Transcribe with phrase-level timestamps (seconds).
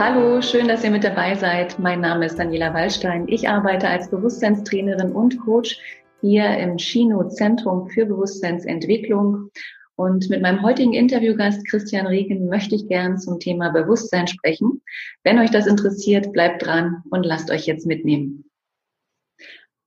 [0.00, 1.76] Hallo, schön, dass ihr mit dabei seid.
[1.80, 3.26] Mein Name ist Daniela Wallstein.
[3.26, 5.76] Ich arbeite als Bewusstseinstrainerin und Coach
[6.20, 9.50] hier im Chino Zentrum für Bewusstseinsentwicklung.
[9.96, 14.82] Und mit meinem heutigen Interviewgast Christian Regen möchte ich gern zum Thema Bewusstsein sprechen.
[15.24, 18.48] Wenn euch das interessiert, bleibt dran und lasst euch jetzt mitnehmen.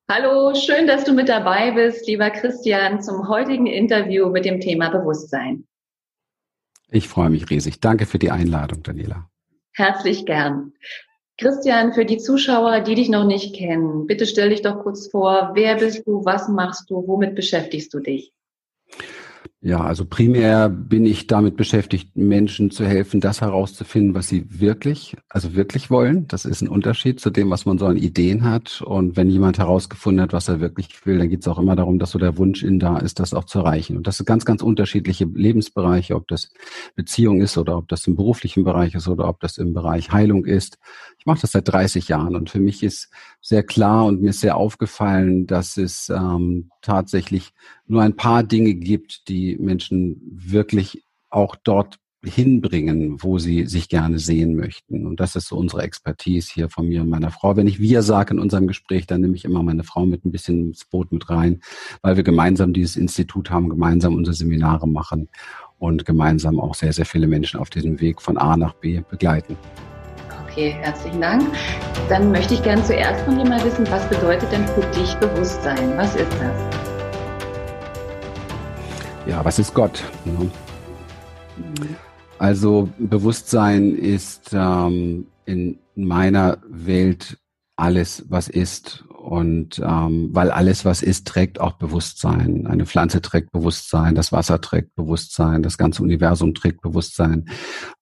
[0.09, 4.89] Hallo, schön, dass du mit dabei bist, lieber Christian, zum heutigen Interview mit dem Thema
[4.89, 5.65] Bewusstsein.
[6.89, 7.79] Ich freue mich riesig.
[7.79, 9.30] Danke für die Einladung, Daniela.
[9.73, 10.73] Herzlich gern.
[11.37, 15.51] Christian, für die Zuschauer, die dich noch nicht kennen, bitte stell dich doch kurz vor.
[15.53, 16.23] Wer bist du?
[16.23, 17.07] Was machst du?
[17.07, 18.31] Womit beschäftigst du dich?
[19.63, 25.15] Ja, also primär bin ich damit beschäftigt, Menschen zu helfen, das herauszufinden, was sie wirklich,
[25.29, 26.27] also wirklich wollen.
[26.27, 28.81] Das ist ein Unterschied zu dem, was man so an Ideen hat.
[28.81, 31.99] Und wenn jemand herausgefunden hat, was er wirklich will, dann geht es auch immer darum,
[31.99, 33.97] dass so der Wunsch in da ist, das auch zu erreichen.
[33.97, 36.49] Und das sind ganz, ganz unterschiedliche Lebensbereiche, ob das
[36.95, 40.45] Beziehung ist oder ob das im beruflichen Bereich ist oder ob das im Bereich Heilung
[40.45, 40.79] ist.
[41.19, 44.39] Ich mache das seit 30 Jahren und für mich ist sehr klar und mir ist
[44.39, 47.53] sehr aufgefallen, dass es ähm, tatsächlich
[47.85, 54.19] nur ein paar Dinge gibt, die Menschen wirklich auch dort hinbringen, wo sie sich gerne
[54.19, 55.07] sehen möchten.
[55.07, 57.55] Und das ist so unsere Expertise hier von mir und meiner Frau.
[57.55, 60.31] Wenn ich wir sage in unserem Gespräch, dann nehme ich immer meine Frau mit ein
[60.31, 61.61] bisschen ins Boot mit rein,
[62.03, 65.29] weil wir gemeinsam dieses Institut haben, gemeinsam unsere Seminare machen
[65.79, 69.57] und gemeinsam auch sehr, sehr viele Menschen auf diesem Weg von A nach B begleiten.
[70.45, 71.43] Okay, herzlichen Dank.
[72.07, 75.97] Dann möchte ich gerne zuerst von dir mal wissen, was bedeutet denn für dich Bewusstsein?
[75.97, 76.80] Was ist das?
[79.27, 80.03] Ja, was ist Gott?
[80.25, 80.49] Ne?
[82.39, 87.37] Also Bewusstsein ist ähm, in meiner Welt
[87.75, 89.05] alles, was ist.
[89.09, 92.65] Und ähm, weil alles, was ist, trägt auch Bewusstsein.
[92.65, 97.47] Eine Pflanze trägt Bewusstsein, das Wasser trägt Bewusstsein, das ganze Universum trägt Bewusstsein.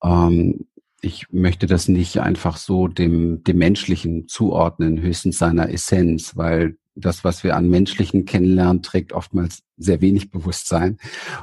[0.02, 0.66] Ähm,
[1.02, 7.24] ich möchte das nicht einfach so dem, dem Menschlichen zuordnen, höchstens seiner Essenz, weil das,
[7.24, 10.98] was wir an Menschlichen kennenlernen, trägt oftmals sehr wenig Bewusstsein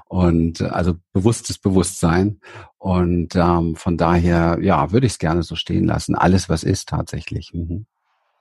[0.05, 2.39] und äh, also bewusstes Bewusstsein.
[2.77, 6.15] Und ähm, von daher, ja, würde ich es gerne so stehen lassen.
[6.15, 7.53] Alles, was ist tatsächlich.
[7.53, 7.85] Mhm.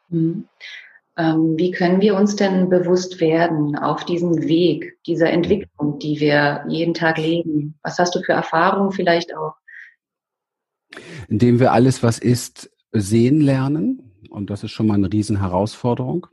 [0.09, 0.49] Mhm.
[1.19, 6.65] Ähm, wie können wir uns denn bewusst werden auf diesem Weg dieser Entwicklung, die wir
[6.69, 7.79] jeden Tag leben?
[7.83, 9.55] Was hast du für Erfahrungen vielleicht auch?
[11.29, 14.03] Indem wir alles, was ist, sehen lernen.
[14.29, 16.27] Und das ist schon mal eine Riesenherausforderung.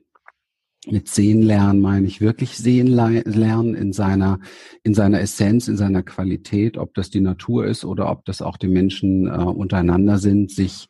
[0.89, 4.39] Mit sehen lernen meine ich wirklich sehen lernen in seiner,
[4.83, 8.57] in seiner Essenz, in seiner Qualität, ob das die Natur ist oder ob das auch
[8.57, 10.88] die Menschen äh, untereinander sind, sich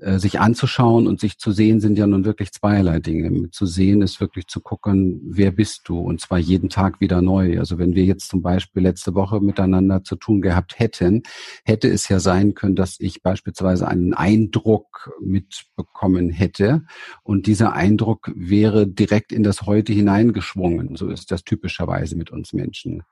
[0.00, 3.50] äh, sich anzuschauen und sich zu sehen, sind ja nun wirklich zweierlei Dinge.
[3.50, 6.00] Zu sehen ist wirklich zu gucken, wer bist du?
[6.00, 7.60] Und zwar jeden Tag wieder neu.
[7.60, 11.22] Also wenn wir jetzt zum Beispiel letzte Woche miteinander zu tun gehabt hätten,
[11.64, 16.82] hätte es ja sein können, dass ich beispielsweise einen Eindruck mitbekommen hätte.
[17.22, 20.96] Und dieser Eindruck wäre direkt in das Heute hineingeschwungen.
[20.96, 23.04] So ist das typischerweise mit uns Menschen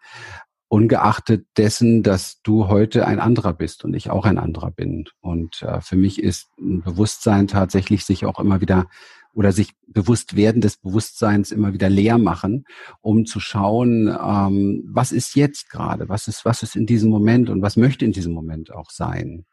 [0.73, 5.05] ungeachtet dessen, dass du heute ein anderer bist und ich auch ein anderer bin.
[5.21, 8.87] Und äh, für mich ist ein Bewusstsein tatsächlich sich auch immer wieder
[9.35, 12.65] oder sich bewusst werden des Bewusstseins immer wieder leer machen,
[13.03, 17.51] um zu schauen, ähm, was ist jetzt gerade, was ist, was ist in diesem Moment
[17.51, 19.45] und was möchte in diesem Moment auch sein.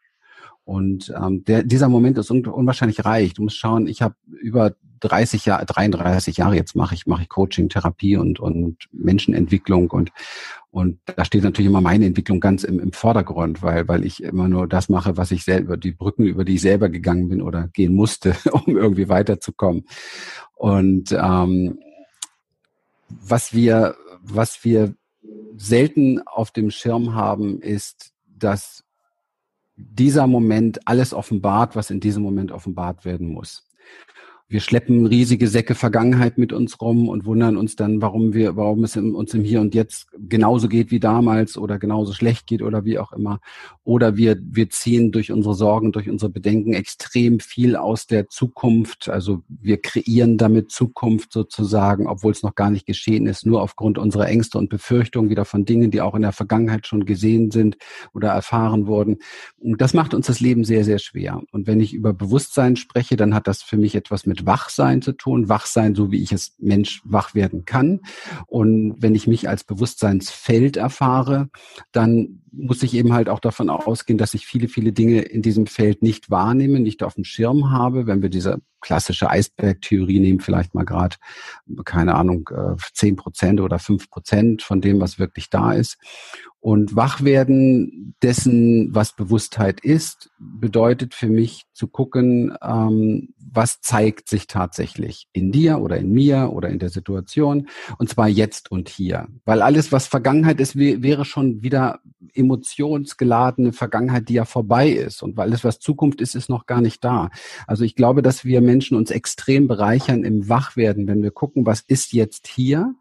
[0.70, 3.34] Und ähm, der, dieser Moment ist un unwahrscheinlich reich.
[3.34, 7.30] Du musst schauen, ich habe über 30 Jahre, 33 Jahre jetzt mache ich, mache ich
[7.30, 10.12] Coaching, Therapie und, und Menschenentwicklung und,
[10.70, 14.48] und da steht natürlich immer meine Entwicklung ganz im, im Vordergrund, weil, weil ich immer
[14.48, 17.70] nur das mache, was ich selber, die Brücken, über die ich selber gegangen bin oder
[17.70, 19.86] gehen musste, um irgendwie weiterzukommen.
[20.54, 21.80] Und ähm,
[23.10, 24.94] was wir, was wir
[25.58, 28.84] selten auf dem Schirm haben, ist, dass
[29.80, 33.69] dieser Moment alles offenbart, was in diesem Moment offenbart werden muss
[34.52, 38.84] wir schleppen riesige Säcke Vergangenheit mit uns rum und wundern uns dann, warum wir, warum
[38.84, 42.84] es uns im Hier und Jetzt genauso geht wie damals oder genauso schlecht geht oder
[42.84, 43.42] wie auch immer.
[43.84, 49.08] Oder wir, wir ziehen durch unsere Sorgen, durch unsere Bedenken extrem viel aus der Zukunft.
[49.08, 54.00] Also wir kreieren damit Zukunft sozusagen, obwohl es noch gar nicht geschehen ist, nur aufgrund
[54.00, 57.78] unserer Ängste und Befürchtungen wieder von Dingen, die auch in der Vergangenheit schon gesehen sind
[58.16, 59.18] oder erfahren wurden.
[59.60, 61.44] Und das macht uns das Leben sehr, sehr schwer.
[61.52, 65.02] Und wenn ich über Bewusstsein spreche, dann hat das für mich etwas mit mit Wachsein
[65.02, 65.50] zu tun.
[65.50, 68.02] Wachsein, so wie ich es Mensch wach werden kann.
[68.48, 71.50] Und wenn ich mich als Bewusstseinsfeld erfahre,
[71.92, 75.68] dann muss ich eben halt auch davon ausgehen, dass ich viele, viele Dinge in diesem
[75.68, 78.08] Feld nicht wahrnehme, nicht auf dem Schirm habe.
[78.08, 81.18] Wenn wir dieser klassische Eisbergtheorie nehmen vielleicht mal gerade,
[81.86, 85.98] keine Ahnung, äh, zehn Prozent oder fünf Prozent von dem, was wirklich da ist.
[86.62, 94.48] Und Wachwerden dessen, was Bewusstheit ist, bedeutet für mich zu gucken, ähm, was zeigt sich
[94.48, 97.68] tatsächlich in dir oder in mir oder in der Situation.
[97.98, 99.28] Und zwar jetzt und hier.
[99.46, 102.02] Weil alles, was Vergangenheit ist, wäre schon wieder
[102.34, 105.24] emotionsgeladene Vergangenheit, die ja vorbei ist.
[105.24, 107.30] Und weil alles, was Zukunft ist, ist noch gar nicht da.
[107.68, 111.82] Also ich glaube, dass wir Menschen uns extrem bereichern im Wachwerden, wenn wir gucken, was
[111.82, 112.96] ist jetzt hier,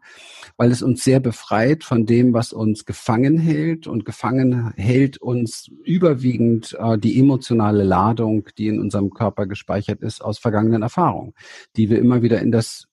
[0.57, 3.87] weil es uns sehr befreit von dem, was uns gefangen hält.
[3.87, 10.21] Und gefangen hält uns überwiegend äh, die emotionale Ladung, die in unserem Körper gespeichert ist
[10.21, 11.33] aus vergangenen Erfahrungen,
[11.75, 12.89] die wir immer wieder in das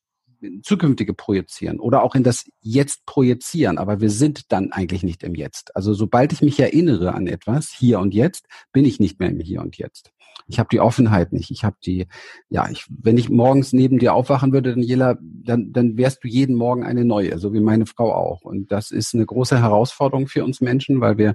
[0.62, 5.34] zukünftige projizieren oder auch in das Jetzt projizieren, aber wir sind dann eigentlich nicht im
[5.34, 5.74] Jetzt.
[5.74, 9.40] Also sobald ich mich erinnere an etwas, hier und jetzt, bin ich nicht mehr im
[9.40, 10.12] Hier und Jetzt.
[10.48, 11.50] Ich habe die Offenheit nicht.
[11.50, 12.06] Ich habe die,
[12.48, 16.54] ja, ich, wenn ich morgens neben dir aufwachen würde, Daniela, dann, dann wärst du jeden
[16.54, 18.42] Morgen eine neue, so wie meine Frau auch.
[18.42, 21.34] Und das ist eine große Herausforderung für uns Menschen, weil wir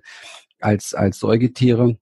[0.59, 1.97] als, als Säugetiere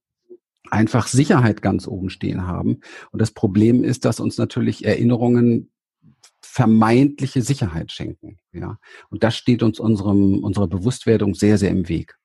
[0.69, 2.81] einfach Sicherheit ganz oben stehen haben.
[3.12, 5.72] Und das Problem ist, dass uns natürlich Erinnerungen
[6.42, 8.38] vermeintliche Sicherheit schenken.
[8.51, 8.80] Ja,
[9.10, 12.18] und das steht uns unserem, unserer Bewusstwerdung sehr, sehr im Weg.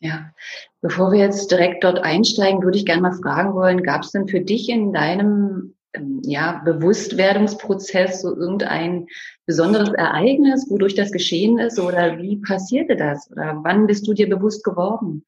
[0.00, 0.32] Ja,
[0.80, 4.28] bevor wir jetzt direkt dort einsteigen, würde ich gerne mal fragen wollen, gab es denn
[4.28, 9.06] für dich in deinem ähm, ja, Bewusstwerdungsprozess so irgendein
[9.44, 11.78] besonderes Ereignis, wodurch das geschehen ist?
[11.78, 13.30] Oder wie passierte das?
[13.30, 15.24] Oder wann bist du dir bewusst geworden?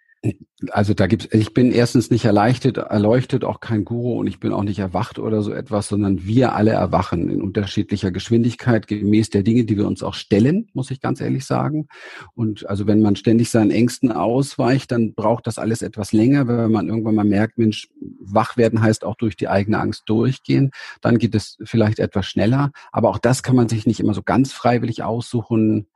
[0.70, 4.52] Also da gibt's, ich bin erstens nicht erleichtert, erleuchtet, auch kein Guru und ich bin
[4.52, 9.42] auch nicht erwacht oder so etwas, sondern wir alle erwachen in unterschiedlicher Geschwindigkeit gemäß der
[9.42, 11.88] Dinge, die wir uns auch stellen, muss ich ganz ehrlich sagen.
[12.34, 16.46] Und also wenn man ständig seinen Ängsten ausweicht, dann braucht das alles etwas länger.
[16.46, 17.88] Wenn man irgendwann mal merkt, Mensch,
[18.20, 20.70] wach werden heißt auch durch die eigene Angst durchgehen,
[21.00, 22.70] dann geht es vielleicht etwas schneller.
[22.92, 25.88] Aber auch das kann man sich nicht immer so ganz freiwillig aussuchen.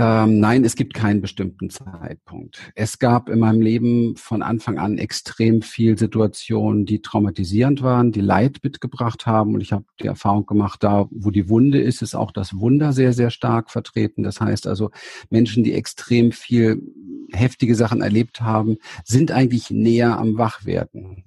[0.00, 2.60] Ähm, nein, es gibt keinen bestimmten Zeitpunkt.
[2.76, 8.20] Es gab in meinem Leben von Anfang an extrem viel Situationen, die traumatisierend waren, die
[8.20, 9.54] Leid mitgebracht haben.
[9.54, 12.92] Und ich habe die Erfahrung gemacht, da wo die Wunde ist, ist auch das Wunder
[12.92, 14.22] sehr, sehr stark vertreten.
[14.22, 14.92] Das heißt also,
[15.30, 16.80] Menschen, die extrem viel
[17.32, 21.24] heftige Sachen erlebt haben, sind eigentlich näher am Wachwerden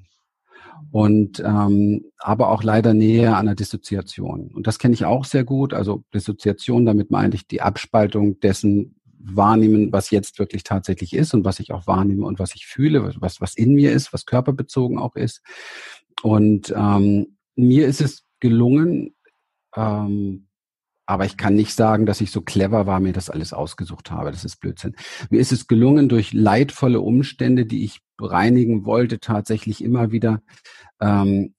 [0.91, 4.51] und ähm, aber auch leider näher an der Dissoziation.
[4.53, 5.73] Und das kenne ich auch sehr gut.
[5.73, 11.45] Also Dissoziation, damit meine ich die Abspaltung dessen wahrnehmen, was jetzt wirklich tatsächlich ist und
[11.45, 14.97] was ich auch wahrnehme und was ich fühle, was, was in mir ist, was körperbezogen
[14.97, 15.41] auch ist.
[16.23, 19.15] Und ähm, mir ist es gelungen,
[19.75, 20.47] ähm,
[21.05, 24.31] aber ich kann nicht sagen, dass ich so clever war, mir das alles ausgesucht habe.
[24.31, 24.95] Das ist Blödsinn.
[25.29, 30.41] Mir ist es gelungen, durch leidvolle Umstände, die ich bereinigen wollte, tatsächlich immer wieder
[31.01, 31.53] ähm,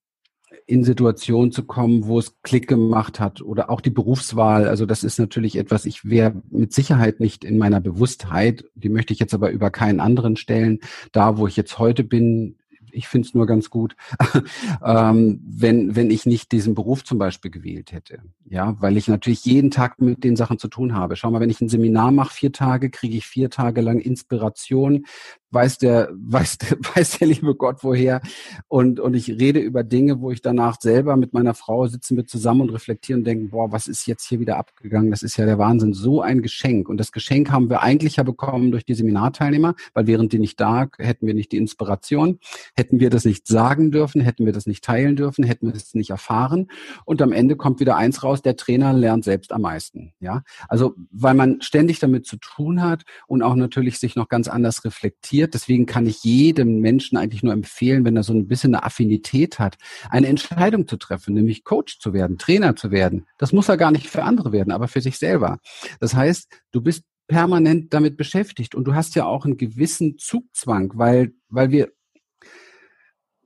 [0.66, 4.68] in Situationen zu kommen, wo es Klick gemacht hat oder auch die Berufswahl.
[4.68, 9.12] Also das ist natürlich etwas, ich wäre mit Sicherheit nicht in meiner Bewusstheit, die möchte
[9.12, 10.78] ich jetzt aber über keinen anderen stellen.
[11.12, 12.56] Da, wo ich jetzt heute bin,
[12.92, 13.96] ich finde es nur ganz gut,
[14.84, 18.20] ähm, wenn, wenn ich nicht diesen Beruf zum Beispiel gewählt hätte.
[18.44, 21.16] Ja, weil ich natürlich jeden Tag mit den Sachen zu tun habe.
[21.16, 25.06] Schau mal, wenn ich ein Seminar mache, vier Tage, kriege ich vier Tage lang Inspiration,
[25.52, 28.20] weiß der, weiß der, weiß der liebe Gott woher.
[28.69, 32.26] Und, und ich rede über Dinge, wo ich danach selber mit meiner Frau sitzen wir
[32.26, 35.10] zusammen und reflektieren und denken, boah, was ist jetzt hier wieder abgegangen?
[35.10, 35.93] Das ist ja der Wahnsinn.
[35.93, 36.88] So ein Geschenk.
[36.88, 40.60] Und das Geschenk haben wir eigentlich ja bekommen durch die Seminarteilnehmer, weil während die nicht
[40.60, 42.38] da, hätten wir nicht die Inspiration,
[42.74, 45.94] hätten wir das nicht sagen dürfen, hätten wir das nicht teilen dürfen, hätten wir das
[45.94, 46.69] nicht erfahren.
[47.05, 50.12] Und am Ende kommt wieder eins raus, der Trainer lernt selbst am meisten.
[50.20, 54.48] Ja, also, weil man ständig damit zu tun hat und auch natürlich sich noch ganz
[54.48, 55.55] anders reflektiert passiert.
[55.55, 59.58] Deswegen kann ich jedem Menschen eigentlich nur empfehlen, wenn er so ein bisschen eine Affinität
[59.58, 59.77] hat,
[60.11, 63.27] eine Entscheidung zu treffen, nämlich Coach zu werden, Trainer zu werden.
[63.39, 65.58] Das muss er gar nicht für andere werden, aber für sich selber.
[66.01, 70.93] Das heißt, du bist permanent damit beschäftigt und du hast ja auch einen gewissen Zugzwang,
[70.96, 71.93] weil, weil wir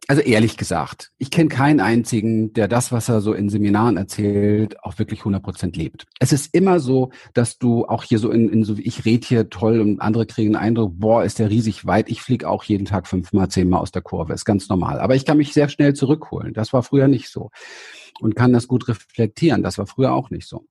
[0.09, 4.83] also ehrlich gesagt, ich kenne keinen einzigen, der das, was er so in Seminaren erzählt,
[4.85, 6.07] auch wirklich 100 Prozent lebt.
[6.21, 9.51] Es ist immer so, dass du auch hier so in, in so ich rede hier
[9.51, 12.09] toll und andere kriegen den Eindruck, boah, ist der riesig weit.
[12.09, 14.33] Ich fliege auch jeden Tag fünfmal, zehnmal aus der Kurve.
[14.33, 15.01] Ist ganz normal.
[15.01, 16.55] Aber ich kann mich sehr schnell zurückholen.
[16.55, 17.51] Das war früher nicht so.
[18.21, 19.63] Und kann das gut reflektieren.
[19.63, 20.67] Das war früher auch nicht so.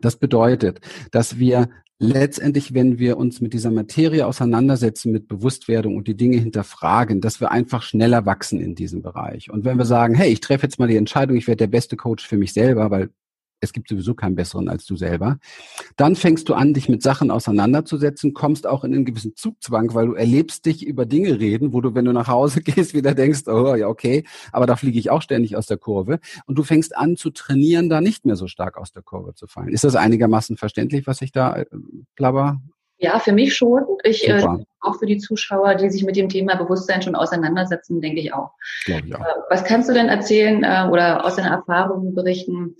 [0.00, 1.68] Das bedeutet, dass wir
[2.02, 7.40] letztendlich, wenn wir uns mit dieser Materie auseinandersetzen, mit Bewusstwerdung und die Dinge hinterfragen, dass
[7.40, 9.50] wir einfach schneller wachsen in diesem Bereich.
[9.50, 11.96] Und wenn wir sagen, hey, ich treffe jetzt mal die Entscheidung, ich werde der beste
[11.96, 13.10] Coach für mich selber, weil
[13.62, 15.38] es gibt sowieso keinen besseren als du selber.
[15.96, 20.06] Dann fängst du an, dich mit Sachen auseinanderzusetzen, kommst auch in einen gewissen Zugzwang, weil
[20.06, 23.46] du erlebst dich über Dinge reden, wo du, wenn du nach Hause gehst, wieder denkst,
[23.46, 26.18] oh ja, okay, aber da fliege ich auch ständig aus der Kurve.
[26.46, 29.46] Und du fängst an zu trainieren, da nicht mehr so stark aus der Kurve zu
[29.46, 29.68] fallen.
[29.68, 31.66] Ist das einigermaßen verständlich, was ich da äh,
[32.16, 32.60] blabber?
[33.02, 33.82] Ja, für mich schon.
[34.04, 34.46] Ich, äh,
[34.80, 38.52] auch für die Zuschauer, die sich mit dem Thema Bewusstsein schon auseinandersetzen, denke ich auch.
[38.86, 39.20] Ich auch.
[39.20, 42.76] Äh, was kannst du denn erzählen äh, oder aus deiner Erfahrung berichten,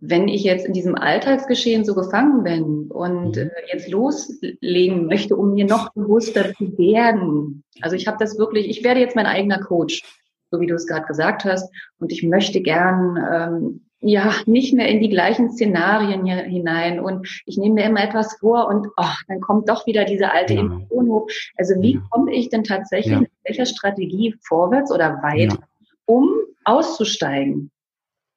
[0.00, 3.42] wenn ich jetzt in diesem Alltagsgeschehen so gefangen bin und mhm.
[3.42, 7.64] äh, jetzt loslegen möchte, um mir noch bewusster zu werden?
[7.80, 10.02] Also ich habe das wirklich, ich werde jetzt mein eigener Coach,
[10.50, 14.88] so wie du es gerade gesagt hast, und ich möchte gern ähm, ja nicht mehr
[14.88, 19.14] in die gleichen Szenarien hier hinein und ich nehme mir immer etwas vor und oh,
[19.28, 20.60] dann kommt doch wieder diese alte ja.
[20.60, 21.28] Emotion hoch.
[21.56, 22.02] Also wie ja.
[22.10, 23.20] komme ich denn tatsächlich ja.
[23.20, 25.58] mit welcher Strategie vorwärts oder weiter,
[26.06, 26.30] um
[26.64, 27.70] auszusteigen?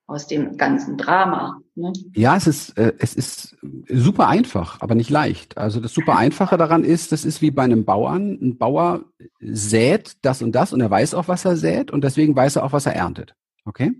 [0.05, 1.61] Aus dem ganzen Drama.
[1.75, 1.93] Ne?
[2.13, 3.57] Ja, es ist, äh, es ist
[3.87, 5.57] super einfach, aber nicht leicht.
[5.57, 8.37] Also das super Einfache daran ist, das ist wie bei einem Bauern.
[8.41, 9.05] Ein Bauer
[9.39, 12.65] sät das und das und er weiß auch, was er sät und deswegen weiß er
[12.65, 13.35] auch, was er erntet.
[13.65, 13.93] Okay?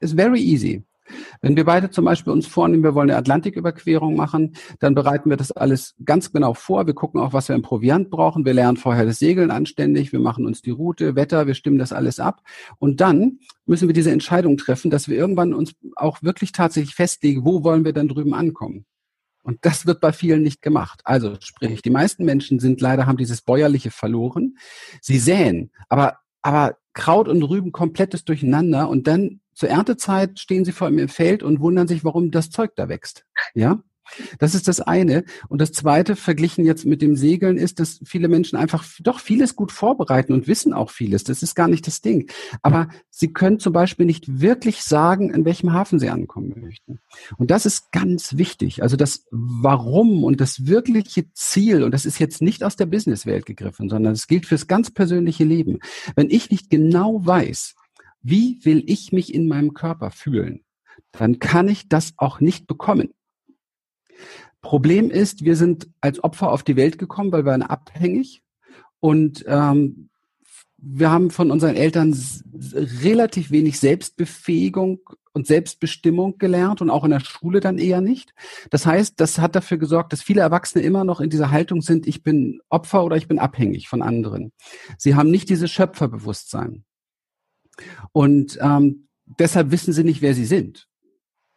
[0.00, 0.84] It's very easy.
[1.40, 5.36] Wenn wir beide zum Beispiel uns vornehmen, wir wollen eine Atlantiküberquerung machen, dann bereiten wir
[5.36, 6.86] das alles ganz genau vor.
[6.86, 8.44] Wir gucken auch, was wir im Proviant brauchen.
[8.44, 10.12] Wir lernen vorher das Segeln anständig.
[10.12, 12.42] Wir machen uns die Route, Wetter, wir stimmen das alles ab.
[12.78, 17.44] Und dann müssen wir diese Entscheidung treffen, dass wir irgendwann uns auch wirklich tatsächlich festlegen,
[17.44, 18.84] wo wollen wir dann drüben ankommen.
[19.42, 21.00] Und das wird bei vielen nicht gemacht.
[21.04, 24.58] Also sprich, die meisten Menschen sind leider, haben dieses Bäuerliche verloren.
[25.00, 30.72] Sie säen, aber, aber Kraut und Rüben komplettes Durcheinander und dann zur Erntezeit stehen sie
[30.72, 33.24] vor im Feld und wundern sich, warum das Zeug da wächst.
[33.54, 33.82] Ja?
[34.38, 35.24] Das ist das eine.
[35.48, 39.56] Und das zweite, verglichen jetzt mit dem Segeln, ist, dass viele Menschen einfach doch vieles
[39.56, 41.24] gut vorbereiten und wissen auch vieles.
[41.24, 42.30] Das ist gar nicht das Ding.
[42.62, 47.00] Aber sie können zum Beispiel nicht wirklich sagen, in welchem Hafen sie ankommen möchten.
[47.36, 48.82] Und das ist ganz wichtig.
[48.82, 53.46] Also das Warum und das wirkliche Ziel, und das ist jetzt nicht aus der Businesswelt
[53.46, 55.78] gegriffen, sondern es gilt fürs ganz persönliche Leben.
[56.16, 57.74] Wenn ich nicht genau weiß,
[58.22, 60.62] wie will ich mich in meinem Körper fühlen,
[61.12, 63.10] dann kann ich das auch nicht bekommen.
[64.62, 68.42] Problem ist, wir sind als Opfer auf die Welt gekommen, weil wir waren abhängig
[69.00, 70.10] und ähm,
[70.82, 72.16] wir haben von unseren Eltern
[73.02, 75.00] relativ wenig Selbstbefähigung
[75.32, 78.34] und Selbstbestimmung gelernt und auch in der Schule dann eher nicht.
[78.70, 82.06] Das heißt, das hat dafür gesorgt, dass viele Erwachsene immer noch in dieser Haltung sind,
[82.06, 84.52] ich bin Opfer oder ich bin abhängig von anderen.
[84.98, 86.84] Sie haben nicht dieses Schöpferbewusstsein.
[88.12, 90.88] Und ähm, deshalb wissen sie nicht, wer sie sind.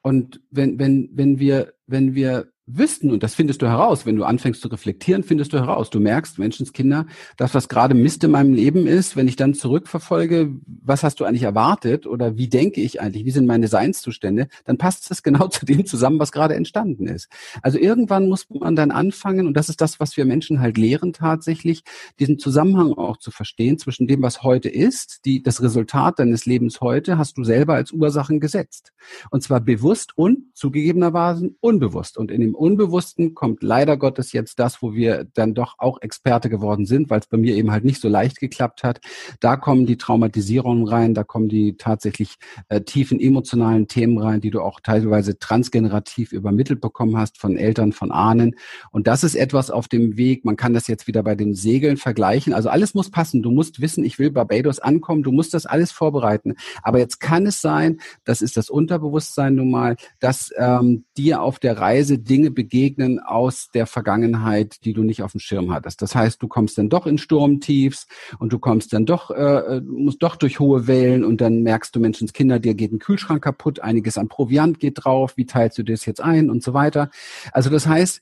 [0.01, 4.24] Und wenn, wenn, wenn wir, wenn wir wüssten, und das findest du heraus, wenn du
[4.24, 5.89] anfängst zu reflektieren, findest du heraus.
[5.89, 10.53] Du merkst, Menschenskinder, das, was gerade Mist in meinem Leben ist, wenn ich dann zurückverfolge,
[10.65, 14.77] was hast du eigentlich erwartet oder wie denke ich eigentlich, wie sind meine Seinszustände, dann
[14.77, 17.27] passt es genau zu dem zusammen, was gerade entstanden ist.
[17.62, 21.12] Also irgendwann muss man dann anfangen, und das ist das, was wir Menschen halt lehren
[21.12, 21.84] tatsächlich,
[22.20, 26.79] diesen Zusammenhang auch zu verstehen zwischen dem, was heute ist, die, das Resultat deines Lebens
[26.79, 28.93] heute hast du selber als Ursachen gesetzt.
[29.32, 32.17] Und zwar bewusst und zugegebenerweise unbewusst.
[32.17, 36.50] Und in dem Unbewussten kommt leider Gottes jetzt das, wo wir dann doch auch Experte
[36.50, 39.00] geworden sind, weil es bei mir eben halt nicht so leicht geklappt hat.
[39.39, 42.36] Da kommen die Traumatisierungen rein, da kommen die tatsächlich
[42.69, 47.93] äh, tiefen emotionalen Themen rein, die du auch teilweise transgenerativ übermittelt bekommen hast von Eltern,
[47.93, 48.55] von Ahnen.
[48.91, 50.45] Und das ist etwas auf dem Weg.
[50.45, 52.53] Man kann das jetzt wieder bei den Segeln vergleichen.
[52.53, 53.41] Also alles muss passen.
[53.41, 55.24] Du musst wissen, ich will Barbados ankommen.
[55.24, 56.55] Du musst das alles vorbereiten.
[56.81, 61.60] Aber jetzt kann es sein, das ist das Unterbewusstsein nun mal, dass ähm, dir auf
[61.60, 66.01] der Reise Dinge Dinge begegnen aus der Vergangenheit, die du nicht auf dem Schirm hattest.
[66.01, 68.05] Das heißt, du kommst dann doch in Sturmtiefs
[68.38, 72.01] und du kommst dann doch, äh, musst doch durch hohe Wellen und dann merkst du,
[72.01, 76.05] Menschenskinder, dir geht ein Kühlschrank kaputt, einiges an Proviant geht drauf, wie teilst du das
[76.05, 77.09] jetzt ein und so weiter.
[77.53, 78.21] Also das heißt,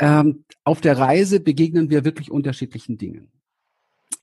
[0.00, 3.28] ähm, auf der Reise begegnen wir wirklich unterschiedlichen Dingen.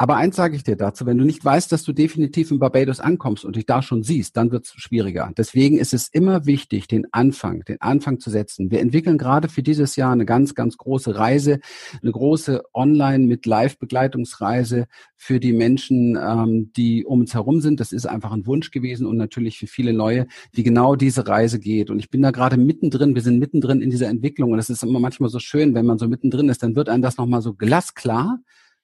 [0.03, 2.99] Aber eins sage ich dir dazu, wenn du nicht weißt, dass du definitiv in Barbados
[2.99, 5.31] ankommst und dich da schon siehst, dann wird es schwieriger.
[5.37, 8.69] Deswegen ist es immer wichtig, den Anfang, den Anfang zu setzen.
[8.69, 11.61] Wir entwickeln gerade für dieses Jahr eine ganz, ganz große Reise,
[12.01, 17.79] eine große Online- mit Live-Begleitungsreise für die Menschen, ähm, die um uns herum sind.
[17.79, 21.61] Das ist einfach ein Wunsch gewesen und natürlich für viele Neue, wie genau diese Reise
[21.61, 21.89] geht.
[21.89, 24.83] Und ich bin da gerade mittendrin, wir sind mittendrin in dieser Entwicklung und es ist
[24.83, 27.53] immer manchmal so schön, wenn man so mittendrin ist, dann wird einem das nochmal so
[27.53, 28.39] glasklar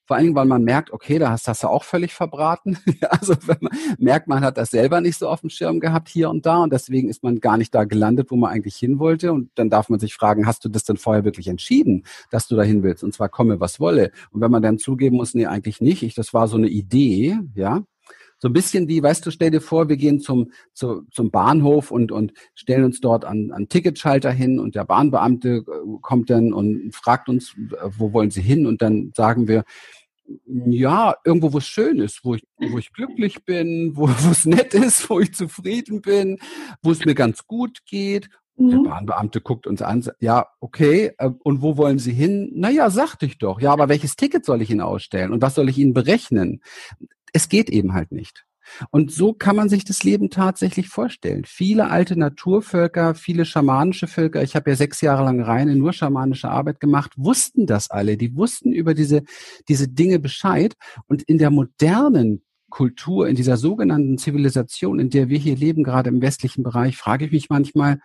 [0.09, 2.79] vor allen Dingen, weil man merkt, okay, da hast, du auch völlig verbraten.
[3.09, 6.31] also wenn man merkt, man hat das selber nicht so auf dem Schirm gehabt hier
[6.31, 9.31] und da und deswegen ist man gar nicht da gelandet, wo man eigentlich hin wollte.
[9.31, 12.55] Und dann darf man sich fragen, hast du das denn vorher wirklich entschieden, dass du
[12.55, 13.03] dahin willst?
[13.03, 14.09] Und zwar komme, was wolle.
[14.31, 16.01] Und wenn man dann zugeben muss, nee, eigentlich nicht.
[16.01, 17.83] Ich, das war so eine Idee, ja,
[18.39, 21.91] So ein bisschen wie, weißt du, stell dir vor, wir gehen zum, zu, zum Bahnhof
[21.91, 25.63] und, und stellen uns dort an, an Ticketschalter hin und der Bahnbeamte äh,
[26.01, 28.65] kommt dann und fragt uns, äh, wo wollen Sie hin?
[28.65, 29.65] Und dann sagen wir,
[30.45, 34.73] ja, irgendwo, wo es schön ist, wo ich, wo ich glücklich bin, wo, es nett
[34.73, 36.39] ist, wo ich zufrieden bin,
[36.81, 38.29] wo es mir ganz gut geht.
[38.57, 38.69] Mhm.
[38.69, 42.51] Der Bahnbeamte guckt uns an, ja, okay, äh, und wo wollen Sie hin?
[42.53, 43.61] Naja, sagte ich doch.
[43.61, 46.61] Ja, aber welches Ticket soll ich Ihnen ausstellen und was soll ich Ihnen berechnen?
[47.31, 48.45] Es geht eben halt nicht.
[48.91, 51.43] Und so kann man sich das Leben tatsächlich vorstellen.
[51.45, 56.49] Viele alte Naturvölker, viele schamanische Völker, ich habe ja sechs Jahre lang reine, nur schamanische
[56.49, 58.17] Arbeit gemacht, wussten das alle.
[58.17, 59.23] Die wussten über diese,
[59.67, 60.75] diese Dinge Bescheid.
[61.07, 66.09] Und in der modernen Kultur, in dieser sogenannten Zivilisation, in der wir hier leben, gerade
[66.09, 67.99] im westlichen Bereich, frage ich mich manchmal,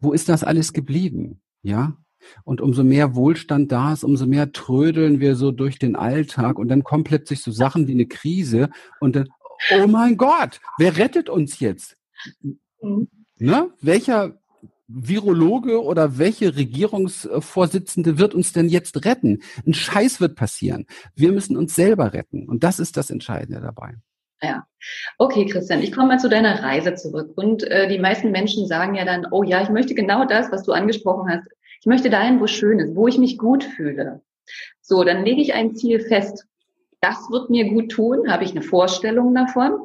[0.00, 1.40] wo ist das alles geblieben?
[1.62, 1.96] Ja,
[2.44, 6.68] und umso mehr Wohlstand da ist, umso mehr trödeln wir so durch den Alltag und
[6.68, 9.28] dann kommen plötzlich so Sachen wie eine Krise und dann,
[9.74, 11.96] oh mein Gott, wer rettet uns jetzt?
[12.80, 13.08] Mhm.
[13.38, 13.70] Ne?
[13.80, 14.38] Welcher
[14.88, 19.42] Virologe oder welche Regierungsvorsitzende wird uns denn jetzt retten?
[19.66, 20.86] Ein Scheiß wird passieren.
[21.14, 22.48] Wir müssen uns selber retten.
[22.48, 23.94] Und das ist das Entscheidende dabei.
[24.42, 24.66] Ja.
[25.18, 27.32] Okay, Christian, ich komme mal zu deiner Reise zurück.
[27.36, 30.62] Und äh, die meisten Menschen sagen ja dann, oh ja, ich möchte genau das, was
[30.62, 31.48] du angesprochen hast.
[31.80, 34.22] Ich möchte dahin, wo es schön ist, wo ich mich gut fühle.
[34.80, 36.46] So, dann lege ich ein Ziel fest
[37.06, 39.78] das wird mir gut tun, habe ich eine Vorstellung davon.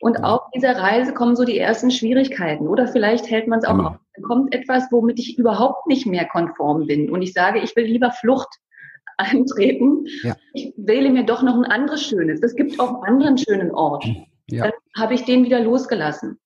[0.00, 2.68] Und auf dieser Reise kommen so die ersten Schwierigkeiten.
[2.68, 3.96] Oder vielleicht hält man es auch auf.
[4.14, 7.10] Dann kommt etwas, womit ich überhaupt nicht mehr konform bin.
[7.10, 8.48] Und ich sage, ich will lieber Flucht
[9.16, 10.06] antreten.
[10.22, 10.36] Ja.
[10.52, 12.42] Ich wähle mir doch noch ein anderes Schönes.
[12.42, 14.04] Es gibt auch einen anderen schönen Ort.
[14.48, 14.64] Ja.
[14.64, 16.38] Dann habe ich den wieder losgelassen.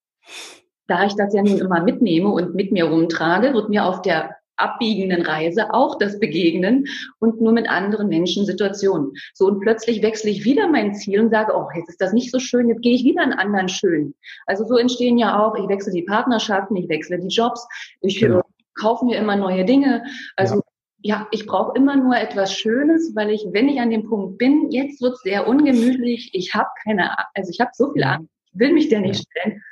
[0.87, 4.37] Da ich das ja nun immer mitnehme und mit mir rumtrage, wird mir auf der
[4.61, 6.87] abbiegenden Reise auch das Begegnen
[7.19, 9.13] und nur mit anderen Menschen Situationen.
[9.35, 12.31] So und plötzlich wechsle ich wieder mein Ziel und sage, oh, jetzt ist das nicht
[12.31, 14.15] so schön, jetzt gehe ich wieder einen anderen schön.
[14.47, 17.67] Also so entstehen ja auch, ich wechsle die Partnerschaften, ich wechsle die Jobs,
[18.01, 18.43] ich genau.
[18.79, 20.05] kaufe mir immer neue Dinge.
[20.37, 20.61] Also ja
[21.03, 24.71] ja, ich brauche immer nur etwas Schönes, weil ich, wenn ich an dem Punkt bin,
[24.71, 28.59] jetzt wird es sehr ungemütlich, ich habe keine, also ich habe so viel Angst, ich
[28.59, 29.63] will mich der nicht stellen,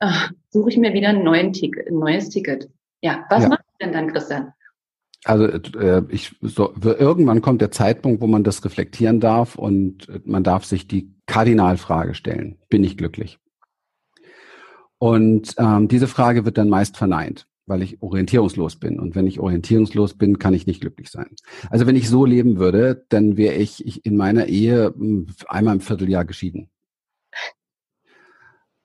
[0.00, 2.68] ach, suche ich mir wieder einen neuen Ticket, ein neues Ticket.
[3.04, 3.50] Ja, was ja.
[3.50, 4.54] macht denn dann, Christian?
[5.24, 10.20] Also äh, ich so, irgendwann kommt der Zeitpunkt, wo man das reflektieren darf und äh,
[10.24, 13.38] man darf sich die Kardinalfrage stellen: Bin ich glücklich?
[14.96, 18.98] Und ähm, diese Frage wird dann meist verneint, weil ich orientierungslos bin.
[18.98, 21.28] Und wenn ich orientierungslos bin, kann ich nicht glücklich sein.
[21.68, 25.74] Also wenn ich so leben würde, dann wäre ich, ich in meiner Ehe hm, einmal
[25.74, 26.70] im Vierteljahr geschieden.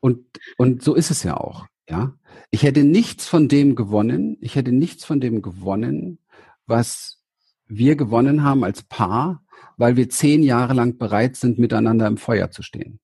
[0.01, 0.25] Und
[0.57, 1.68] und so ist es ja auch.
[1.89, 2.13] Ja,
[2.51, 4.37] ich hätte nichts von dem gewonnen.
[4.41, 6.19] Ich hätte nichts von dem gewonnen,
[6.67, 7.23] was
[7.65, 9.43] wir gewonnen haben als Paar,
[9.77, 12.99] weil wir zehn Jahre lang bereit sind, miteinander im Feuer zu stehen.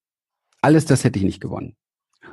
[0.62, 1.76] Alles das hätte ich nicht gewonnen.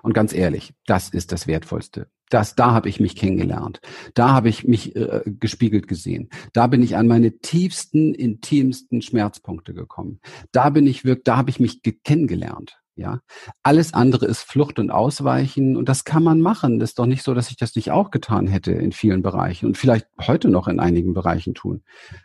[0.02, 2.08] Und ganz ehrlich, das ist das Wertvollste.
[2.28, 3.80] Das, da habe ich mich kennengelernt.
[4.14, 6.30] Da habe ich mich äh, gespiegelt gesehen.
[6.52, 10.20] Da bin ich an meine tiefsten, intimsten Schmerzpunkte gekommen.
[10.50, 12.81] Da bin ich wirklich, da habe ich mich kennengelernt.
[12.94, 13.20] Ja,
[13.62, 16.78] alles andere ist Flucht und Ausweichen und das kann man machen.
[16.78, 19.64] Das ist doch nicht so, dass ich das nicht auch getan hätte in vielen Bereichen
[19.64, 21.82] und vielleicht heute noch in einigen Bereichen tun.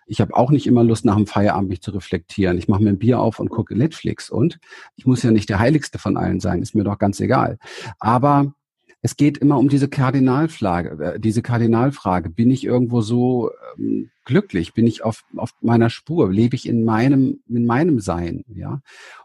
[0.08, 2.58] Ich habe auch nicht immer Lust, nach dem Feierabend mich zu reflektieren.
[2.58, 4.60] Ich mache mir ein Bier auf und gucke Netflix und
[4.97, 7.60] ich muss ja nicht der Heiligste von allen sein, ist mir doch ganz egal.
[7.99, 8.53] Aber
[9.01, 12.30] es geht immer um diese Kardinalfrage, äh, diese Kardinalfrage.
[12.30, 14.73] Bin ich irgendwo so ähm, glücklich?
[14.73, 16.31] Bin ich auf, auf meiner Spur?
[16.31, 18.43] Lebe ich in meinem, in meinem Sein?
[18.53, 18.81] Ja.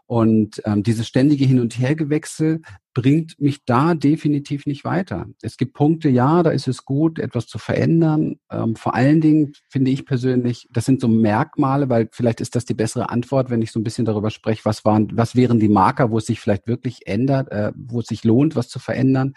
[0.07, 2.61] Und ähm, dieses ständige Hin- und Hergewechsel
[2.93, 5.27] bringt mich da definitiv nicht weiter.
[5.41, 8.39] Es gibt Punkte, ja, da ist es gut, etwas zu verändern.
[8.49, 12.65] Ähm, vor allen Dingen finde ich persönlich, das sind so Merkmale, weil vielleicht ist das
[12.65, 15.69] die bessere Antwort, wenn ich so ein bisschen darüber spreche, was waren, was wären die
[15.69, 19.33] Marker, wo es sich vielleicht wirklich ändert, äh, wo es sich lohnt, was zu verändern.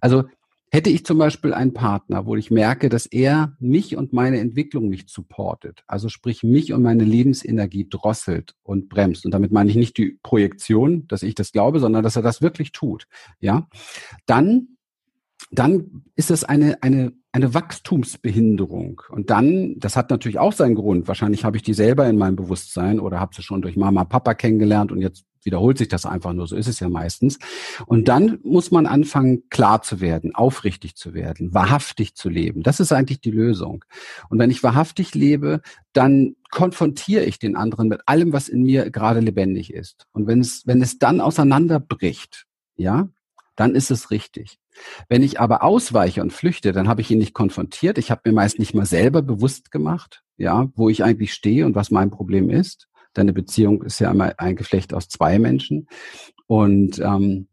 [0.00, 0.24] Also
[0.72, 4.88] Hätte ich zum Beispiel einen Partner, wo ich merke, dass er mich und meine Entwicklung
[4.88, 9.76] nicht supportet, also sprich mich und meine Lebensenergie drosselt und bremst, und damit meine ich
[9.76, 13.06] nicht die Projektion, dass ich das glaube, sondern dass er das wirklich tut,
[13.40, 13.68] ja,
[14.26, 14.76] dann,
[15.50, 19.02] dann ist das eine, eine eine Wachstumsbehinderung.
[19.08, 21.06] Und dann, das hat natürlich auch seinen Grund.
[21.06, 24.34] Wahrscheinlich habe ich die selber in meinem Bewusstsein oder habe sie schon durch Mama, Papa
[24.34, 26.46] kennengelernt und jetzt wiederholt sich das einfach nur.
[26.46, 27.38] So ist es ja meistens.
[27.86, 32.62] Und dann muss man anfangen, klar zu werden, aufrichtig zu werden, wahrhaftig zu leben.
[32.62, 33.84] Das ist eigentlich die Lösung.
[34.28, 35.60] Und wenn ich wahrhaftig lebe,
[35.92, 40.06] dann konfrontiere ich den anderen mit allem, was in mir gerade lebendig ist.
[40.12, 43.08] Und wenn es, wenn es dann auseinanderbricht, ja,
[43.56, 44.58] dann ist es richtig.
[45.08, 47.98] Wenn ich aber ausweiche und flüchte, dann habe ich ihn nicht konfrontiert.
[47.98, 51.74] Ich habe mir meist nicht mal selber bewusst gemacht, ja, wo ich eigentlich stehe und
[51.74, 52.88] was mein Problem ist.
[53.14, 55.88] Deine Beziehung ist ja immer ein Geflecht aus zwei Menschen.
[56.46, 57.48] Und ähm,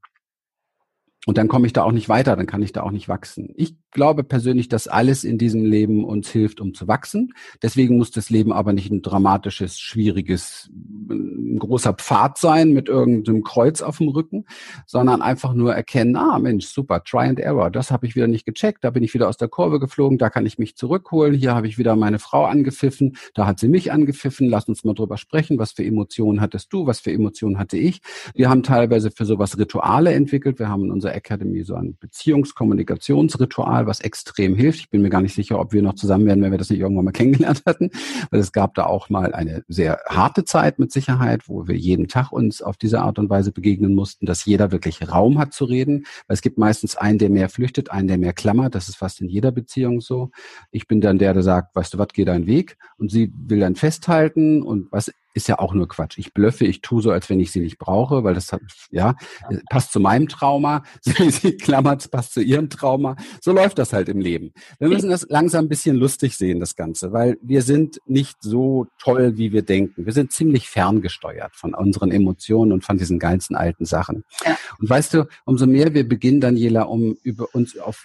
[1.27, 3.53] und dann komme ich da auch nicht weiter, dann kann ich da auch nicht wachsen.
[3.57, 7.33] Ich glaube persönlich, dass alles in diesem Leben uns hilft, um zu wachsen.
[7.61, 10.69] Deswegen muss das Leben aber nicht ein dramatisches, schwieriges,
[11.09, 14.45] ein großer Pfad sein mit irgendeinem Kreuz auf dem Rücken,
[14.85, 18.45] sondern einfach nur erkennen, ah Mensch, super, try and error, das habe ich wieder nicht
[18.45, 21.53] gecheckt, da bin ich wieder aus der Kurve geflogen, da kann ich mich zurückholen, hier
[21.53, 25.17] habe ich wieder meine Frau angepfiffen, da hat sie mich angepfiffen, lass uns mal drüber
[25.17, 27.99] sprechen, was für Emotionen hattest du, was für Emotionen hatte ich.
[28.33, 33.87] Wir haben teilweise für sowas Rituale entwickelt, wir haben in unserer Academy so ein Beziehungskommunikationsritual,
[33.87, 34.79] was extrem hilft.
[34.79, 36.79] Ich bin mir gar nicht sicher, ob wir noch zusammen werden, wenn wir das nicht
[36.79, 37.91] irgendwann mal kennengelernt hatten,
[38.31, 42.07] weil es gab da auch mal eine sehr harte Zeit mit Sicherheit, wo wir jeden
[42.07, 45.65] Tag uns auf diese Art und Weise begegnen mussten, dass jeder wirklich Raum hat zu
[45.65, 48.75] reden, weil es gibt meistens einen, der mehr flüchtet, einen, der mehr klammert.
[48.75, 50.31] Das ist fast in jeder Beziehung so.
[50.71, 53.59] Ich bin dann der, der sagt, weißt du was, geh deinen Weg und sie will
[53.59, 56.17] dann festhalten und was ist ja auch nur Quatsch.
[56.17, 59.15] Ich blöffe, ich tue so, als wenn ich sie nicht brauche, weil das hat, ja,
[59.49, 59.59] ja.
[59.69, 60.83] passt zu meinem Trauma.
[61.01, 63.15] Sie, sie klammert, passt zu ihrem Trauma.
[63.41, 64.51] So läuft das halt im Leben.
[64.79, 68.87] Wir müssen das langsam ein bisschen lustig sehen, das Ganze, weil wir sind nicht so
[68.97, 70.05] toll, wie wir denken.
[70.05, 74.23] Wir sind ziemlich ferngesteuert von unseren Emotionen und von diesen ganzen alten Sachen.
[74.43, 74.57] Ja.
[74.79, 78.03] Und weißt du, umso mehr wir beginnen, Daniela, um über uns auf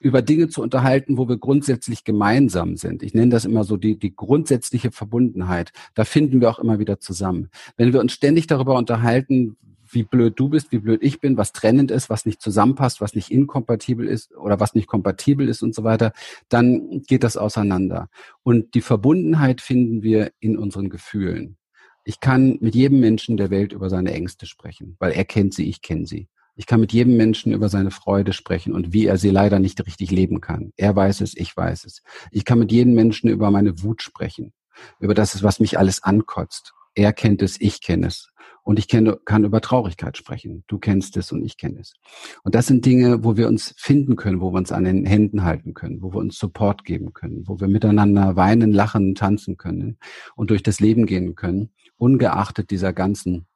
[0.00, 3.02] über Dinge zu unterhalten, wo wir grundsätzlich gemeinsam sind.
[3.02, 5.72] Ich nenne das immer so die, die grundsätzliche Verbundenheit.
[5.94, 7.48] Da finden wir auch immer wieder zusammen.
[7.76, 9.56] Wenn wir uns ständig darüber unterhalten,
[9.90, 13.14] wie blöd du bist, wie blöd ich bin, was trennend ist, was nicht zusammenpasst, was
[13.14, 16.12] nicht inkompatibel ist oder was nicht kompatibel ist und so weiter,
[16.48, 18.08] dann geht das auseinander.
[18.42, 21.56] Und die Verbundenheit finden wir in unseren Gefühlen.
[22.04, 25.68] Ich kann mit jedem Menschen der Welt über seine Ängste sprechen, weil er kennt sie,
[25.68, 26.28] ich kenne sie.
[26.58, 29.86] Ich kann mit jedem Menschen über seine Freude sprechen und wie er sie leider nicht
[29.86, 30.72] richtig leben kann.
[30.76, 32.02] Er weiß es, ich weiß es.
[32.32, 34.52] Ich kann mit jedem Menschen über meine Wut sprechen,
[34.98, 36.74] über das, was mich alles ankotzt.
[36.96, 38.30] Er kennt es, ich kenne es.
[38.64, 40.64] Und ich kenne, kann über Traurigkeit sprechen.
[40.66, 41.94] Du kennst es und ich kenne es.
[42.42, 45.44] Und das sind Dinge, wo wir uns finden können, wo wir uns an den Händen
[45.44, 49.96] halten können, wo wir uns Support geben können, wo wir miteinander weinen, lachen, tanzen können
[50.34, 53.46] und durch das Leben gehen können, ungeachtet dieser ganzen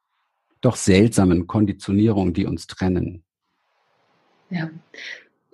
[0.63, 3.23] doch seltsamen Konditionierungen, die uns trennen.
[4.49, 4.69] Ja.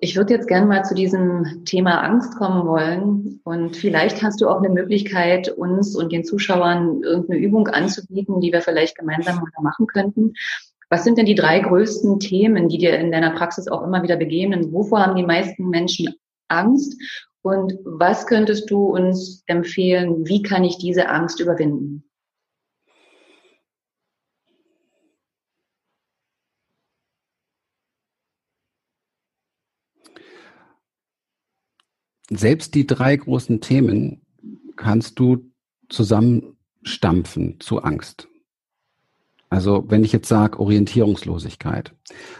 [0.02, 3.41] Ich würde jetzt gerne mal zu diesem Thema Angst kommen wollen.
[3.43, 8.54] Und vielleicht hast du auch eine Möglichkeit, uns und den Zuschauern irgendeine Übung anzubieten, die
[8.54, 10.34] wir vielleicht gemeinsam machen könnten.
[10.89, 14.15] Was sind denn die drei größten Themen, die dir in deiner Praxis auch immer wieder
[14.15, 14.72] begegnen?
[14.72, 16.15] Wovor haben die meisten Menschen
[16.48, 16.95] Angst?
[17.41, 20.26] Und was könntest du uns empfehlen?
[20.28, 22.09] Wie kann ich diese Angst überwinden?
[32.29, 34.21] Selbst die drei großen Themen
[34.75, 35.51] kannst du
[35.89, 38.27] zusammenstampfen zu Angst.
[39.49, 41.95] Also wenn ich jetzt sage Orientierungslosigkeit,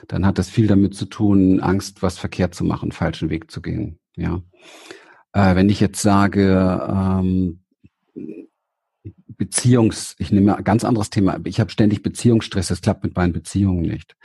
[0.08, 3.62] dann hat das viel damit zu tun, Angst, was verkehrt zu machen, falschen Weg zu
[3.62, 3.98] gehen.
[4.16, 4.44] Ja.
[5.34, 7.64] Äh, wenn ich jetzt sage ähm,
[9.28, 13.34] Beziehungs, ich nehme ein ganz anderes Thema, ich habe ständig Beziehungsstress, das klappt mit meinen
[13.34, 14.16] Beziehungen nicht,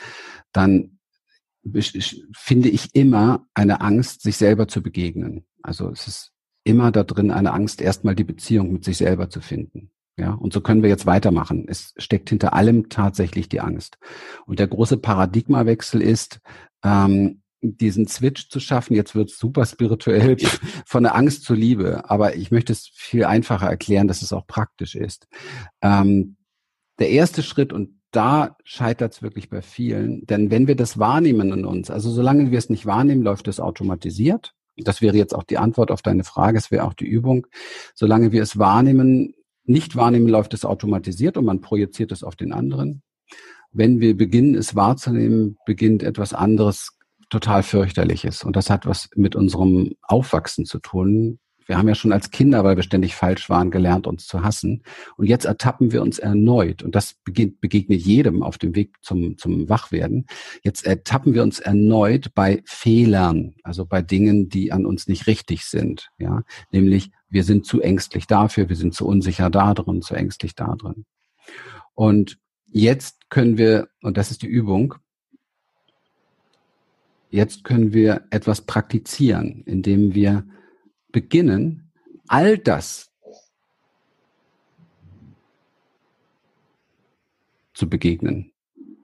[0.52, 0.98] dann
[2.32, 5.46] finde ich immer eine Angst, sich selber zu begegnen.
[5.62, 6.32] Also es ist
[6.64, 9.90] immer da drin eine Angst, erstmal die Beziehung mit sich selber zu finden.
[10.16, 11.66] Ja, und so können wir jetzt weitermachen.
[11.68, 13.98] Es steckt hinter allem tatsächlich die Angst.
[14.46, 16.40] Und der große Paradigmawechsel ist,
[16.84, 18.94] ähm, diesen Switch zu schaffen.
[18.94, 20.36] Jetzt wird es super spirituell
[20.86, 22.08] von der Angst zur Liebe.
[22.08, 25.26] Aber ich möchte es viel einfacher erklären, dass es auch praktisch ist.
[25.82, 26.36] Ähm,
[27.00, 31.52] der erste Schritt, und da scheitert es wirklich bei vielen, denn wenn wir das wahrnehmen
[31.52, 34.54] in uns, also solange wir es nicht wahrnehmen, läuft es automatisiert.
[34.76, 37.46] Das wäre jetzt auch die Antwort auf deine Frage, es wäre auch die Übung.
[37.94, 42.52] Solange wir es wahrnehmen, nicht wahrnehmen, läuft es automatisiert und man projiziert es auf den
[42.52, 43.02] anderen.
[43.72, 46.96] Wenn wir beginnen, es wahrzunehmen, beginnt etwas anderes
[47.30, 48.44] total fürchterliches.
[48.44, 52.64] Und das hat was mit unserem Aufwachsen zu tun, wir haben ja schon als Kinder,
[52.64, 54.82] weil wir ständig falsch waren, gelernt, uns zu hassen.
[55.16, 56.82] Und jetzt ertappen wir uns erneut.
[56.82, 60.26] Und das beginnt, begegnet jedem auf dem Weg zum, zum Wachwerden.
[60.62, 65.64] Jetzt ertappen wir uns erneut bei Fehlern, also bei Dingen, die an uns nicht richtig
[65.64, 66.10] sind.
[66.18, 70.54] Ja, nämlich wir sind zu ängstlich dafür, wir sind zu unsicher da drin, zu ängstlich
[70.54, 71.04] da drin.
[71.94, 74.94] Und jetzt können wir, und das ist die Übung,
[77.30, 80.44] jetzt können wir etwas praktizieren, indem wir
[81.14, 81.92] beginnen,
[82.26, 83.12] all das
[87.72, 88.50] zu begegnen.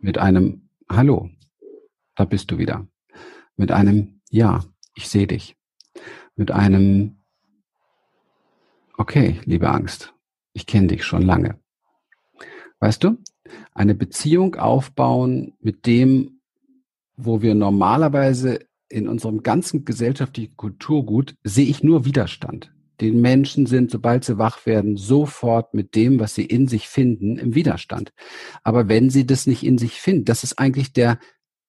[0.00, 1.30] Mit einem Hallo,
[2.16, 2.84] da bist du wieder.
[3.56, 5.56] Mit einem Ja, ich sehe dich.
[6.34, 7.20] Mit einem
[8.96, 10.12] Okay, liebe Angst,
[10.52, 11.60] ich kenne dich schon lange.
[12.80, 13.18] Weißt du?
[13.72, 16.40] Eine Beziehung aufbauen mit dem,
[17.16, 22.72] wo wir normalerweise in unserem ganzen gesellschaftlichen Kulturgut sehe ich nur Widerstand.
[23.00, 27.38] Die Menschen sind, sobald sie wach werden, sofort mit dem, was sie in sich finden,
[27.38, 28.12] im Widerstand.
[28.62, 31.18] Aber wenn sie das nicht in sich finden, das ist eigentlich der,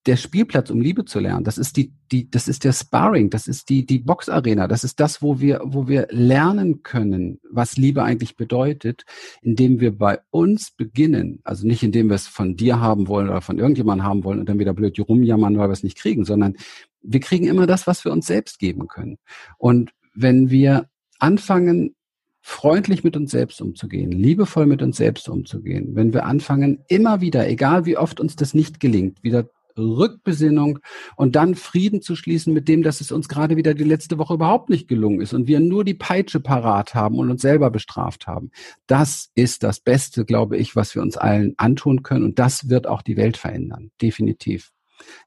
[0.07, 1.43] der Spielplatz, um Liebe zu lernen.
[1.43, 4.67] Das ist die, die, das ist der Sparring, das ist die, die Boxarena.
[4.67, 9.03] Das ist das, wo wir, wo wir lernen können, was Liebe eigentlich bedeutet,
[9.41, 11.39] indem wir bei uns beginnen.
[11.43, 14.49] Also nicht indem wir es von dir haben wollen oder von irgendjemandem haben wollen und
[14.49, 16.55] dann wieder blöd rumjammern, weil wir es nicht kriegen, sondern
[17.01, 19.17] wir kriegen immer das, was wir uns selbst geben können.
[19.57, 21.95] Und wenn wir anfangen,
[22.41, 27.47] freundlich mit uns selbst umzugehen, liebevoll mit uns selbst umzugehen, wenn wir anfangen, immer wieder,
[27.47, 30.79] egal wie oft uns das nicht gelingt, wieder Rückbesinnung
[31.15, 34.33] und dann Frieden zu schließen mit dem, dass es uns gerade wieder die letzte Woche
[34.33, 38.27] überhaupt nicht gelungen ist und wir nur die Peitsche parat haben und uns selber bestraft
[38.27, 38.51] haben.
[38.87, 42.87] Das ist das Beste, glaube ich, was wir uns allen antun können und das wird
[42.87, 44.71] auch die Welt verändern, definitiv.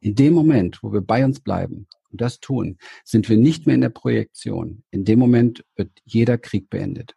[0.01, 3.75] In dem Moment, wo wir bei uns bleiben und das tun, sind wir nicht mehr
[3.75, 4.83] in der Projektion.
[4.91, 7.15] In dem Moment wird jeder Krieg beendet.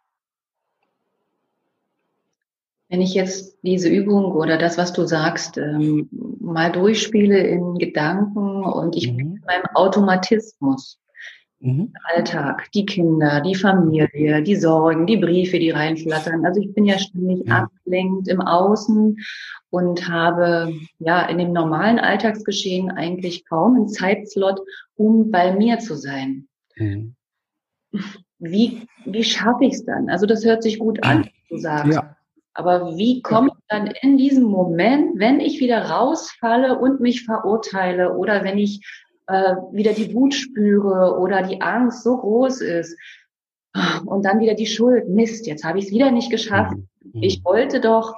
[2.88, 6.08] Wenn ich jetzt diese Übung oder das, was du sagst, ähm,
[6.40, 9.16] mal durchspiele in Gedanken und ich mhm.
[9.16, 10.98] bin in meinem Automatismus,
[11.60, 11.92] mhm.
[12.04, 16.44] Alltag, die Kinder, die Familie, die Sorgen, die Briefe, die reinflattern.
[16.44, 17.64] Also ich bin ja ständig ja.
[17.64, 19.16] abgelenkt im Außen
[19.70, 24.60] und habe ja in dem normalen Alltagsgeschehen eigentlich kaum einen Zeitslot,
[24.96, 26.48] um bei mir zu sein.
[26.76, 27.14] Mhm.
[28.38, 30.08] Wie, wie schaffe ich es dann?
[30.10, 31.94] Also das hört sich gut an, du sagst.
[31.94, 32.16] Ja.
[32.54, 38.16] Aber wie komme ich dann in diesem Moment, wenn ich wieder rausfalle und mich verurteile
[38.16, 38.84] oder wenn ich
[39.28, 42.96] äh, wieder die Wut spüre oder die Angst so groß ist
[44.06, 46.76] und dann wieder die Schuld, Mist, jetzt habe ich es wieder nicht geschafft.
[47.02, 47.22] Mhm.
[47.22, 48.14] Ich wollte doch,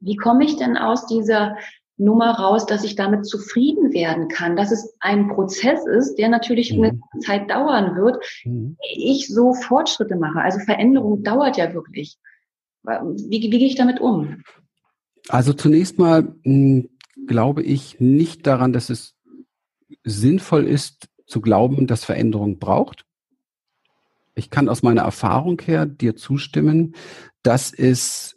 [0.00, 1.56] wie komme ich denn aus dieser
[1.98, 6.76] Nummer raus, dass ich damit zufrieden werden kann, dass es ein Prozess ist, der natürlich
[6.76, 6.84] mhm.
[6.84, 8.76] eine Zeit dauern wird, mhm.
[8.96, 10.40] ich so Fortschritte mache.
[10.40, 12.18] Also Veränderung dauert ja wirklich.
[12.82, 14.42] Wie, wie gehe ich damit um?
[15.28, 16.88] Also zunächst mal mh, hm,
[17.26, 19.15] glaube ich nicht daran, dass es
[20.06, 23.04] sinnvoll ist, zu glauben, dass Veränderung braucht.
[24.34, 26.94] Ich kann aus meiner Erfahrung her dir zustimmen,
[27.42, 28.36] dass es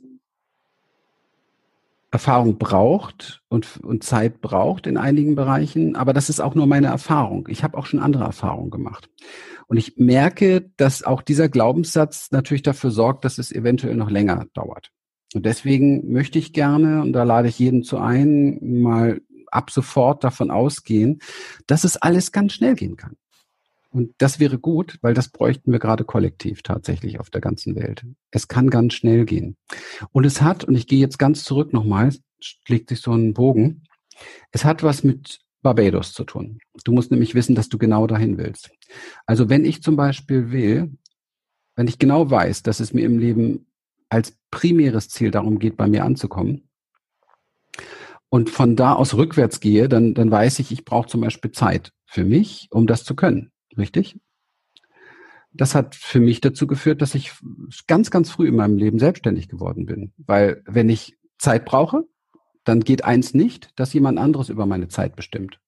[2.11, 6.87] Erfahrung braucht und, und Zeit braucht in einigen Bereichen, aber das ist auch nur meine
[6.87, 7.47] Erfahrung.
[7.49, 9.09] Ich habe auch schon andere Erfahrungen gemacht.
[9.67, 14.47] Und ich merke, dass auch dieser Glaubenssatz natürlich dafür sorgt, dass es eventuell noch länger
[14.55, 14.89] dauert.
[15.35, 20.23] Und deswegen möchte ich gerne, und da lade ich jeden zu ein, mal ab sofort
[20.23, 21.19] davon ausgehen,
[21.67, 23.15] dass es alles ganz schnell gehen kann.
[23.91, 28.05] Und das wäre gut, weil das bräuchten wir gerade kollektiv tatsächlich auf der ganzen Welt.
[28.29, 29.57] Es kann ganz schnell gehen.
[30.11, 33.83] Und es hat, und ich gehe jetzt ganz zurück nochmal, schlägt sich so ein Bogen,
[34.51, 36.59] es hat was mit Barbados zu tun.
[36.83, 38.69] Du musst nämlich wissen, dass du genau dahin willst.
[39.25, 40.95] Also wenn ich zum Beispiel will,
[41.75, 43.65] wenn ich genau weiß, dass es mir im Leben
[44.09, 46.69] als primäres Ziel darum geht, bei mir anzukommen
[48.29, 51.91] und von da aus rückwärts gehe, dann, dann weiß ich, ich brauche zum Beispiel Zeit
[52.05, 53.51] für mich, um das zu können.
[53.77, 54.17] Richtig?
[55.51, 57.31] Das hat für mich dazu geführt, dass ich
[57.87, 60.13] ganz, ganz früh in meinem Leben selbstständig geworden bin.
[60.17, 62.03] Weil wenn ich Zeit brauche,
[62.63, 65.59] dann geht eins nicht, dass jemand anderes über meine Zeit bestimmt.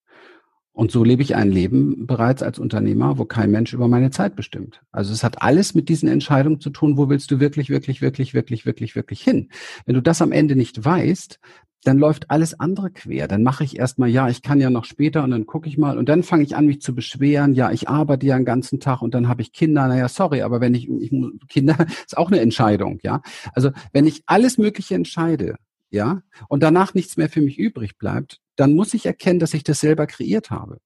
[0.74, 4.36] Und so lebe ich ein Leben bereits als Unternehmer, wo kein Mensch über meine Zeit
[4.36, 4.82] bestimmt.
[4.92, 8.34] Also es hat alles mit diesen Entscheidungen zu tun, wo willst du wirklich, wirklich, wirklich,
[8.34, 9.50] wirklich, wirklich, wirklich hin.
[9.86, 11.40] Wenn du das am Ende nicht weißt,
[11.84, 13.28] dann läuft alles andere quer.
[13.28, 15.98] Dann mache ich erstmal, ja, ich kann ja noch später und dann gucke ich mal
[15.98, 17.54] und dann fange ich an, mich zu beschweren.
[17.54, 19.88] Ja, ich arbeite ja den ganzen Tag und dann habe ich Kinder.
[19.88, 21.12] Naja, sorry, aber wenn ich, ich
[21.50, 23.22] Kinder ist auch eine Entscheidung, ja.
[23.54, 25.56] Also wenn ich alles Mögliche entscheide,
[25.90, 29.64] ja, und danach nichts mehr für mich übrig bleibt, dann muss ich erkennen, dass ich
[29.64, 30.78] das selber kreiert habe.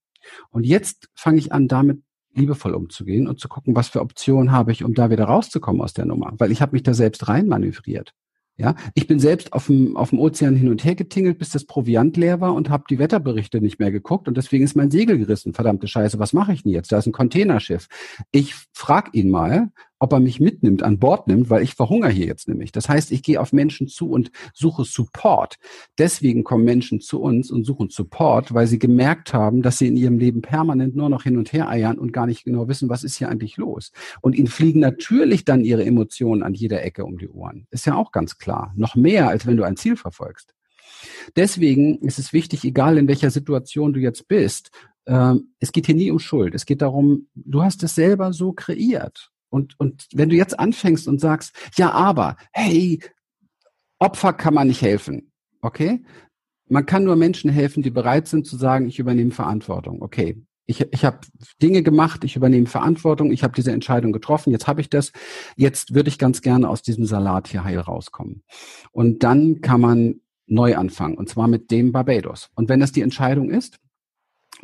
[0.50, 2.02] Und jetzt fange ich an, damit
[2.34, 5.94] liebevoll umzugehen und zu gucken, was für Optionen habe ich, um da wieder rauszukommen aus
[5.94, 8.14] der Nummer, weil ich habe mich da selbst reinmanövriert.
[8.58, 11.66] Ja, ich bin selbst auf dem, auf dem Ozean hin und her getingelt, bis das
[11.66, 15.18] Proviant leer war und habe die Wetterberichte nicht mehr geguckt und deswegen ist mein Segel
[15.18, 15.54] gerissen.
[15.54, 16.92] Verdammte Scheiße, was mache ich denn jetzt?
[16.92, 17.90] Da ist ein Containerschiff.
[18.32, 22.26] Ich frag ihn mal, ob er mich mitnimmt, an Bord nimmt, weil ich verhungere hier
[22.26, 22.72] jetzt nämlich.
[22.72, 25.56] Das heißt, ich gehe auf Menschen zu und suche Support.
[25.98, 29.98] Deswegen kommen Menschen zu uns und suchen Support, weil sie gemerkt haben, dass sie in
[29.98, 33.04] ihrem Leben permanent nur noch hin und her eiern und gar nicht genau wissen, was
[33.04, 33.92] ist hier eigentlich los.
[34.22, 37.68] Und ihnen fliegen natürlich dann ihre Emotionen an jeder Ecke um die Ohren.
[37.72, 38.74] Ist ja auch ganz klar.
[38.76, 40.54] Noch mehr, als wenn du ein Ziel verfolgst.
[41.36, 44.72] Deswegen ist es wichtig, egal in welcher Situation du jetzt bist,
[45.06, 46.56] äh, es geht hier nie um Schuld.
[46.56, 49.32] Es geht darum, du hast es selber so kreiert.
[49.50, 53.00] Und, und wenn du jetzt anfängst und sagst, ja, aber, hey,
[54.00, 55.32] Opfer kann man nicht helfen.
[55.62, 56.04] Okay?
[56.68, 60.02] Man kann nur Menschen helfen, die bereit sind zu sagen, ich übernehme Verantwortung.
[60.02, 61.20] Okay, ich, ich habe
[61.62, 65.12] Dinge gemacht, ich übernehme Verantwortung, ich habe diese Entscheidung getroffen, jetzt habe ich das,
[65.56, 68.44] jetzt würde ich ganz gerne aus diesem Salat hier heil rauskommen.
[68.92, 72.50] Und dann kann man neu anfangen, und zwar mit dem Barbados.
[72.56, 73.80] Und wenn das die Entscheidung ist,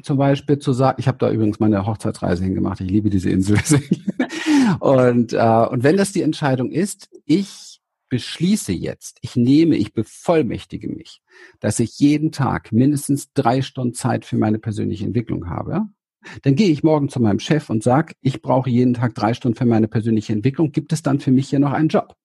[0.03, 3.59] zum Beispiel zu sagen, ich habe da übrigens meine Hochzeitsreise hingemacht, ich liebe diese Insel.
[4.79, 10.89] und, äh, und wenn das die Entscheidung ist, ich beschließe jetzt, ich nehme, ich bevollmächtige
[10.89, 11.21] mich,
[11.59, 15.87] dass ich jeden Tag mindestens drei Stunden Zeit für meine persönliche Entwicklung habe,
[16.43, 19.57] dann gehe ich morgen zu meinem Chef und sage, ich brauche jeden Tag drei Stunden
[19.57, 20.71] für meine persönliche Entwicklung.
[20.71, 22.15] Gibt es dann für mich hier noch einen Job?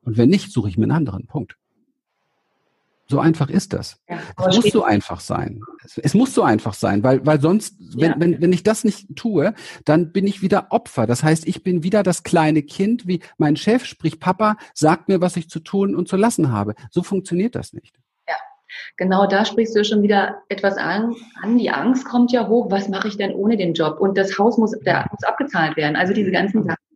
[0.00, 1.56] Und wenn nicht, suche ich mir einen anderen Punkt.
[3.10, 3.98] So einfach ist das.
[4.06, 4.18] Ja,
[4.48, 5.62] es muss so einfach sein.
[5.82, 8.16] Es, es, muss so einfach sein, weil, weil sonst, wenn, ja.
[8.18, 9.54] wenn, wenn ich das nicht tue,
[9.86, 11.06] dann bin ich wieder Opfer.
[11.06, 15.22] Das heißt, ich bin wieder das kleine Kind, wie mein Chef, sprich Papa, sagt mir,
[15.22, 16.74] was ich zu tun und zu lassen habe.
[16.90, 17.96] So funktioniert das nicht.
[18.28, 18.34] Ja,
[18.98, 21.14] genau da sprichst du schon wieder etwas an.
[21.42, 21.56] an.
[21.56, 22.70] Die Angst kommt ja hoch.
[22.70, 24.00] Was mache ich denn ohne den Job?
[24.00, 25.96] Und das Haus muss, der muss abgezahlt werden.
[25.96, 26.87] Also diese ganzen Sachen.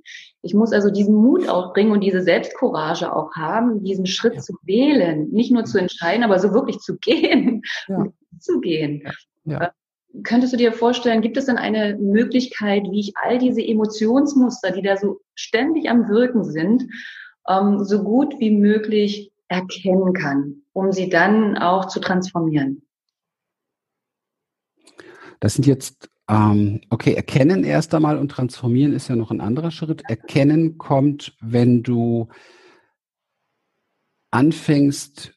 [0.42, 4.40] Ich muss also diesen Mut aufbringen und diese Selbstcourage auch haben, diesen Schritt ja.
[4.40, 8.06] zu wählen, nicht nur zu entscheiden, aber so wirklich zu gehen, ja.
[8.40, 9.04] zu gehen.
[9.44, 9.62] Ja.
[9.62, 9.70] Äh,
[10.24, 14.82] könntest du dir vorstellen, gibt es denn eine Möglichkeit, wie ich all diese Emotionsmuster, die
[14.82, 16.84] da so ständig am Wirken sind,
[17.48, 22.82] ähm, so gut wie möglich erkennen kann, um sie dann auch zu transformieren?
[25.40, 26.08] Das sind jetzt
[26.90, 30.02] okay, erkennen erst einmal und transformieren ist ja noch ein anderer Schritt.
[30.08, 32.28] Erkennen kommt, wenn du
[34.30, 35.34] anfängst,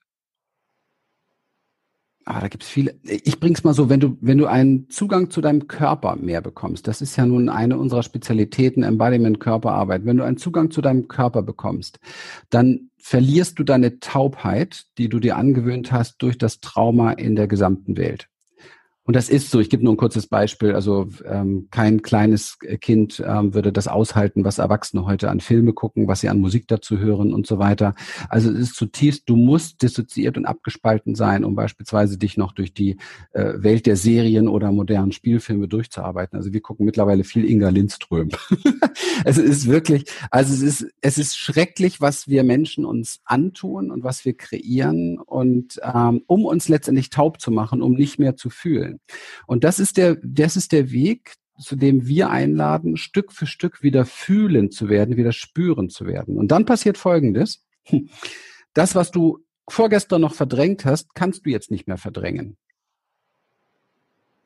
[2.24, 5.42] ah, da gibt's viele, ich bring's mal so, wenn du, wenn du einen Zugang zu
[5.42, 10.24] deinem Körper mehr bekommst, das ist ja nun eine unserer Spezialitäten, Embodiment Körperarbeit, wenn du
[10.24, 12.00] einen Zugang zu deinem Körper bekommst,
[12.50, 17.48] dann verlierst du deine Taubheit, die du dir angewöhnt hast durch das Trauma in der
[17.48, 18.30] gesamten Welt.
[19.08, 20.74] Und das ist so, ich gebe nur ein kurzes Beispiel.
[20.74, 26.08] Also ähm, kein kleines Kind ähm, würde das aushalten, was Erwachsene heute an Filme gucken,
[26.08, 27.94] was sie an Musik dazu hören und so weiter.
[28.30, 32.74] Also es ist zutiefst, du musst dissoziiert und abgespalten sein, um beispielsweise dich noch durch
[32.74, 32.98] die
[33.34, 36.36] äh, Welt der Serien oder modernen Spielfilme durchzuarbeiten.
[36.36, 38.30] Also wir gucken mittlerweile viel Inga Lindström.
[39.24, 44.04] es ist wirklich, also es ist, es ist schrecklich, was wir Menschen uns antun und
[44.04, 48.50] was wir kreieren und ähm, um uns letztendlich taub zu machen, um nicht mehr zu
[48.50, 48.95] fühlen.
[49.48, 53.82] Und das ist der, das ist der Weg, zu dem wir einladen, Stück für Stück
[53.82, 56.38] wieder fühlen zu werden, wieder spüren zu werden.
[56.38, 57.64] Und dann passiert Folgendes.
[58.74, 62.58] Das, was du vorgestern noch verdrängt hast, kannst du jetzt nicht mehr verdrängen.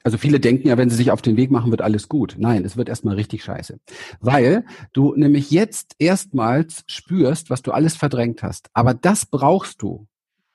[0.03, 2.35] Also viele denken ja, wenn sie sich auf den Weg machen, wird alles gut.
[2.37, 3.79] Nein, es wird erstmal richtig scheiße.
[4.19, 8.69] Weil du nämlich jetzt erstmals spürst, was du alles verdrängt hast.
[8.73, 10.05] Aber das brauchst du.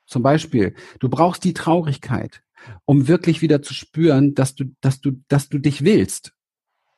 [0.06, 2.43] Zum Beispiel, du brauchst die Traurigkeit
[2.84, 6.32] um wirklich wieder zu spüren, dass du, dass du, dass du dich willst,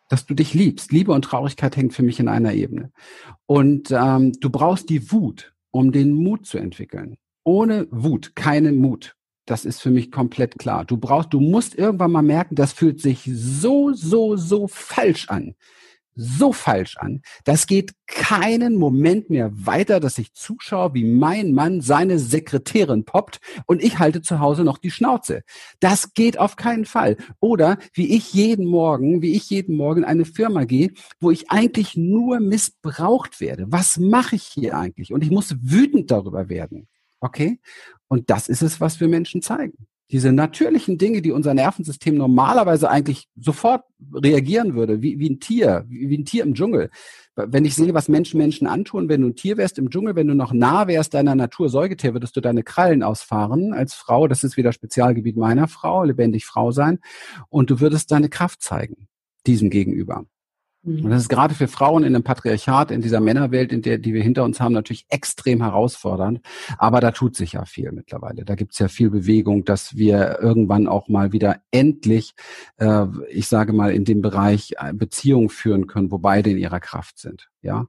[0.08, 0.92] dass du dich liebst.
[0.92, 2.92] Liebe und Traurigkeit hängt für mich in einer Ebene.
[3.46, 7.16] Und ähm, du brauchst die Wut, um den Mut zu entwickeln.
[7.44, 9.14] Ohne Wut keinen Mut.
[9.46, 10.84] Das ist für mich komplett klar.
[10.84, 15.54] Du brauchst, du musst irgendwann mal merken, das fühlt sich so, so, so falsch an
[16.16, 17.20] so falsch an.
[17.44, 23.40] Das geht keinen Moment mehr weiter, dass ich zuschaue, wie mein Mann seine Sekretärin poppt
[23.66, 25.42] und ich halte zu Hause noch die Schnauze.
[25.78, 27.16] Das geht auf keinen Fall.
[27.40, 31.50] Oder wie ich jeden Morgen, wie ich jeden Morgen in eine Firma gehe, wo ich
[31.50, 33.66] eigentlich nur missbraucht werde.
[33.68, 35.12] Was mache ich hier eigentlich?
[35.12, 36.88] Und ich muss wütend darüber werden.
[37.20, 37.60] Okay?
[38.08, 42.88] Und das ist es, was wir Menschen zeigen diese natürlichen Dinge, die unser Nervensystem normalerweise
[42.88, 46.90] eigentlich sofort reagieren würde, wie, wie ein Tier, wie, wie ein Tier im Dschungel.
[47.34, 50.28] Wenn ich sehe, was Menschen Menschen antun, wenn du ein Tier wärst im Dschungel, wenn
[50.28, 54.28] du noch nah wärst deiner Natur Säugetier, würdest du deine Krallen ausfahren als Frau.
[54.28, 57.00] Das ist wieder Spezialgebiet meiner Frau, lebendig Frau sein.
[57.48, 59.08] Und du würdest deine Kraft zeigen,
[59.46, 60.24] diesem gegenüber.
[60.86, 64.14] Und das ist gerade für Frauen in einem Patriarchat, in dieser Männerwelt, in der, die
[64.14, 66.40] wir hinter uns haben, natürlich extrem herausfordernd.
[66.78, 68.44] Aber da tut sich ja viel mittlerweile.
[68.44, 72.34] Da gibt es ja viel Bewegung, dass wir irgendwann auch mal wieder endlich,
[72.76, 76.80] äh, ich sage mal, in dem Bereich äh, Beziehungen führen können, wo beide in ihrer
[76.80, 77.48] Kraft sind.
[77.62, 77.86] Ja.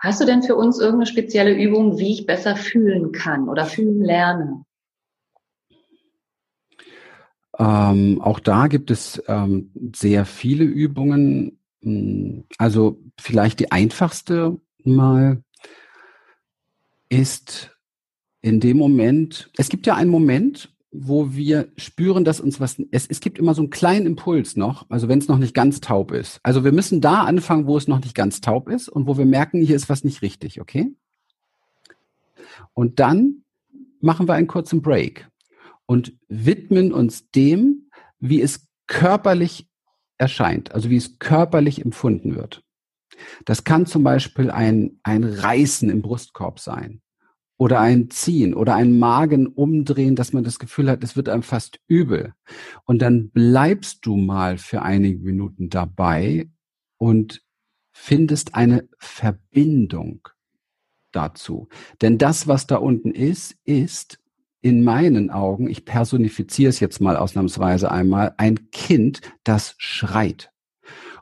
[0.00, 4.04] Hast du denn für uns irgendeine spezielle Übung, wie ich besser fühlen kann oder fühlen
[4.04, 4.64] lerne?
[7.58, 11.58] Ähm, auch da gibt es ähm, sehr viele Übungen.
[12.58, 15.42] Also vielleicht die einfachste mal
[17.08, 17.76] ist
[18.40, 23.06] in dem Moment, es gibt ja einen Moment, wo wir spüren, dass uns was, es,
[23.06, 26.12] es gibt immer so einen kleinen Impuls noch, also wenn es noch nicht ganz taub
[26.12, 26.38] ist.
[26.42, 29.24] Also wir müssen da anfangen, wo es noch nicht ganz taub ist und wo wir
[29.24, 30.92] merken, hier ist was nicht richtig, okay?
[32.74, 33.44] Und dann
[34.00, 35.28] machen wir einen kurzen Break
[35.86, 39.68] und widmen uns dem, wie es körperlich
[40.22, 42.62] erscheint, also wie es körperlich empfunden wird.
[43.44, 47.02] Das kann zum Beispiel ein, ein Reißen im Brustkorb sein
[47.58, 51.42] oder ein Ziehen oder ein Magen umdrehen, dass man das Gefühl hat, es wird einem
[51.42, 52.34] fast übel.
[52.84, 56.48] Und dann bleibst du mal für einige Minuten dabei
[56.98, 57.42] und
[57.90, 60.28] findest eine Verbindung
[61.10, 61.68] dazu.
[62.00, 64.21] Denn das, was da unten ist, ist
[64.62, 70.50] in meinen Augen, ich personifiziere es jetzt mal ausnahmsweise einmal, ein Kind, das schreit.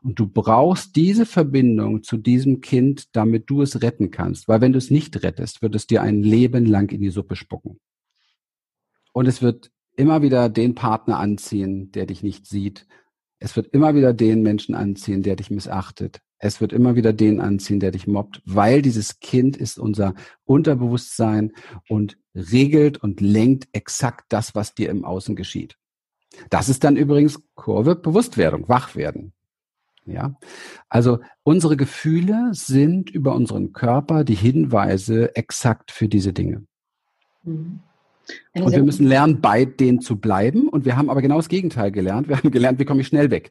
[0.03, 4.47] Und du brauchst diese Verbindung zu diesem Kind, damit du es retten kannst.
[4.49, 7.37] Weil wenn du es nicht rettest, wird es dir ein Leben lang in die Suppe
[7.37, 7.81] spucken.
[9.13, 12.87] Und es wird immer wieder den Partner anziehen, der dich nicht sieht.
[13.39, 16.21] Es wird immer wieder den Menschen anziehen, der dich missachtet.
[16.39, 20.15] Es wird immer wieder den anziehen, der dich mobbt, weil dieses Kind ist unser
[20.45, 21.53] Unterbewusstsein
[21.89, 25.77] und regelt und lenkt exakt das, was dir im Außen geschieht.
[26.49, 29.33] Das ist dann übrigens Kurve Bewusstwerdung, Wachwerden.
[30.07, 30.35] Ja,
[30.89, 36.65] also unsere Gefühle sind über unseren Körper die Hinweise exakt für diese Dinge.
[37.45, 37.81] Mhm.
[38.55, 40.69] Und wir müssen lernen, bei denen zu bleiben.
[40.69, 42.29] Und wir haben aber genau das Gegenteil gelernt.
[42.29, 43.51] Wir haben gelernt, wie komme ich schnell weg.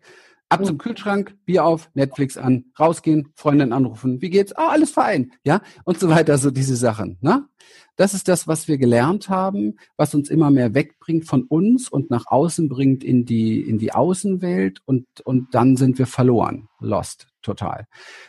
[0.52, 4.52] Ab zum Kühlschrank, Bier auf, Netflix an, rausgehen, Freundin anrufen, wie geht's?
[4.56, 7.20] Ah, alles fein, ja, und so weiter, so diese Sachen.
[7.22, 7.47] Ne?
[7.95, 12.10] Das ist das, was wir gelernt haben, was uns immer mehr wegbringt von uns und
[12.10, 17.28] nach außen bringt in die in die Außenwelt und und dann sind wir verloren, lost,
[17.41, 17.86] total.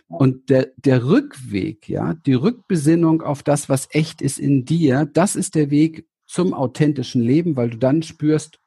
[0.09, 5.37] Und der der Rückweg, ja, die Rückbesinnung auf das, was echt ist in dir, das
[5.37, 8.59] ist der Weg zum authentischen Leben, weil du dann spürst,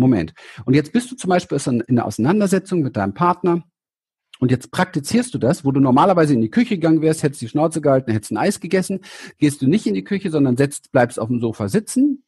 [0.00, 0.34] Moment.
[0.64, 3.62] Und jetzt bist du zum Beispiel in einer Auseinandersetzung mit deinem Partner
[4.42, 7.48] und jetzt praktizierst du das, wo du normalerweise in die Küche gegangen wärst, hättest die
[7.48, 8.98] Schnauze gehalten, hättest ein Eis gegessen,
[9.38, 12.24] gehst du nicht in die Küche, sondern setzt, bleibst auf dem Sofa sitzen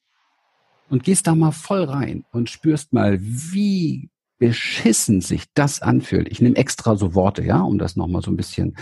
[0.88, 6.28] und gehst da mal voll rein und spürst mal, wie beschissen sich das anfühlt.
[6.30, 8.76] Ich nehme extra so Worte, ja, um das nochmal so ein bisschen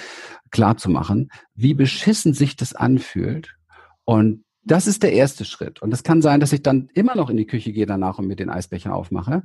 [0.50, 3.56] klar zu machen, wie beschissen sich das anfühlt.
[4.04, 5.82] Und das ist der erste Schritt.
[5.82, 8.26] Und es kann sein, dass ich dann immer noch in die Küche gehe danach und
[8.26, 9.42] mir den Eisbecher aufmache.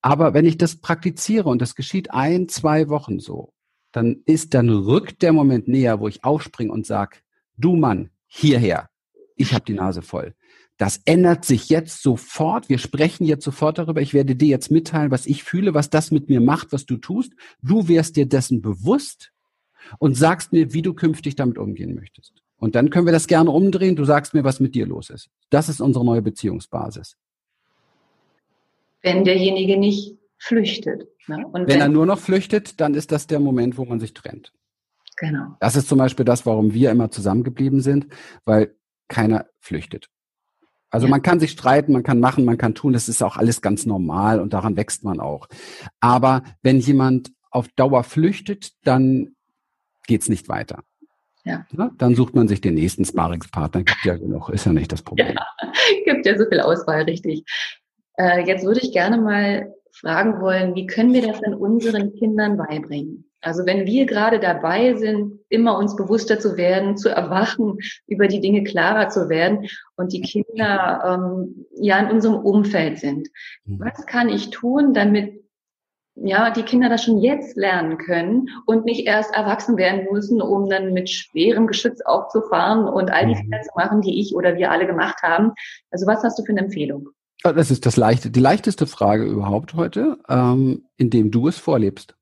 [0.00, 3.52] Aber wenn ich das praktiziere und das geschieht ein, zwei Wochen so,
[3.92, 7.22] dann ist, dann rückt der Moment näher, wo ich aufspringe und sag,
[7.56, 8.88] du Mann, hierher.
[9.36, 10.34] Ich habe die Nase voll.
[10.76, 12.68] Das ändert sich jetzt sofort.
[12.68, 14.00] Wir sprechen jetzt sofort darüber.
[14.00, 16.96] Ich werde dir jetzt mitteilen, was ich fühle, was das mit mir macht, was du
[16.96, 17.32] tust.
[17.60, 19.32] Du wirst dir dessen bewusst
[19.98, 22.42] und sagst mir, wie du künftig damit umgehen möchtest.
[22.60, 23.96] Und dann können wir das gerne umdrehen.
[23.96, 25.30] Du sagst mir, was mit dir los ist.
[25.48, 27.16] Das ist unsere neue Beziehungsbasis.
[29.02, 31.08] Wenn derjenige nicht flüchtet.
[31.26, 31.46] Ne?
[31.46, 34.12] Und wenn, wenn er nur noch flüchtet, dann ist das der Moment, wo man sich
[34.12, 34.52] trennt.
[35.16, 35.56] Genau.
[35.58, 38.08] Das ist zum Beispiel das, warum wir immer zusammengeblieben sind,
[38.44, 38.74] weil
[39.08, 40.08] keiner flüchtet.
[40.90, 41.10] Also ja.
[41.10, 43.86] man kann sich streiten, man kann machen, man kann tun, das ist auch alles ganz
[43.86, 45.46] normal und daran wächst man auch.
[46.00, 49.34] Aber wenn jemand auf Dauer flüchtet, dann
[50.06, 50.84] geht's nicht weiter.
[51.44, 51.66] Ja.
[51.72, 53.82] Na, dann sucht man sich den nächsten Sparingspartner.
[53.82, 55.34] Gibt ja genug, ist ja nicht das Problem.
[55.34, 55.46] Ja,
[56.04, 57.44] gibt ja so viel Auswahl, richtig.
[58.16, 62.56] Äh, jetzt würde ich gerne mal fragen wollen, wie können wir das denn unseren Kindern
[62.56, 63.30] beibringen?
[63.42, 68.40] Also wenn wir gerade dabei sind, immer uns bewusster zu werden, zu erwachen, über die
[68.40, 69.66] Dinge klarer zu werden
[69.96, 73.28] und die Kinder ähm, ja in unserem Umfeld sind.
[73.64, 73.80] Mhm.
[73.80, 75.39] Was kann ich tun, damit
[76.14, 80.68] ja, die Kinder das schon jetzt lernen können und nicht erst erwachsen werden müssen, um
[80.68, 83.38] dann mit schwerem Geschütz aufzufahren und all die mhm.
[83.38, 85.52] Fehler zu machen, die ich oder wir alle gemacht haben.
[85.90, 87.08] Also was hast du für eine Empfehlung?
[87.42, 92.14] Das ist das leichte, die leichteste Frage überhaupt heute, ähm, indem du es vorlebst.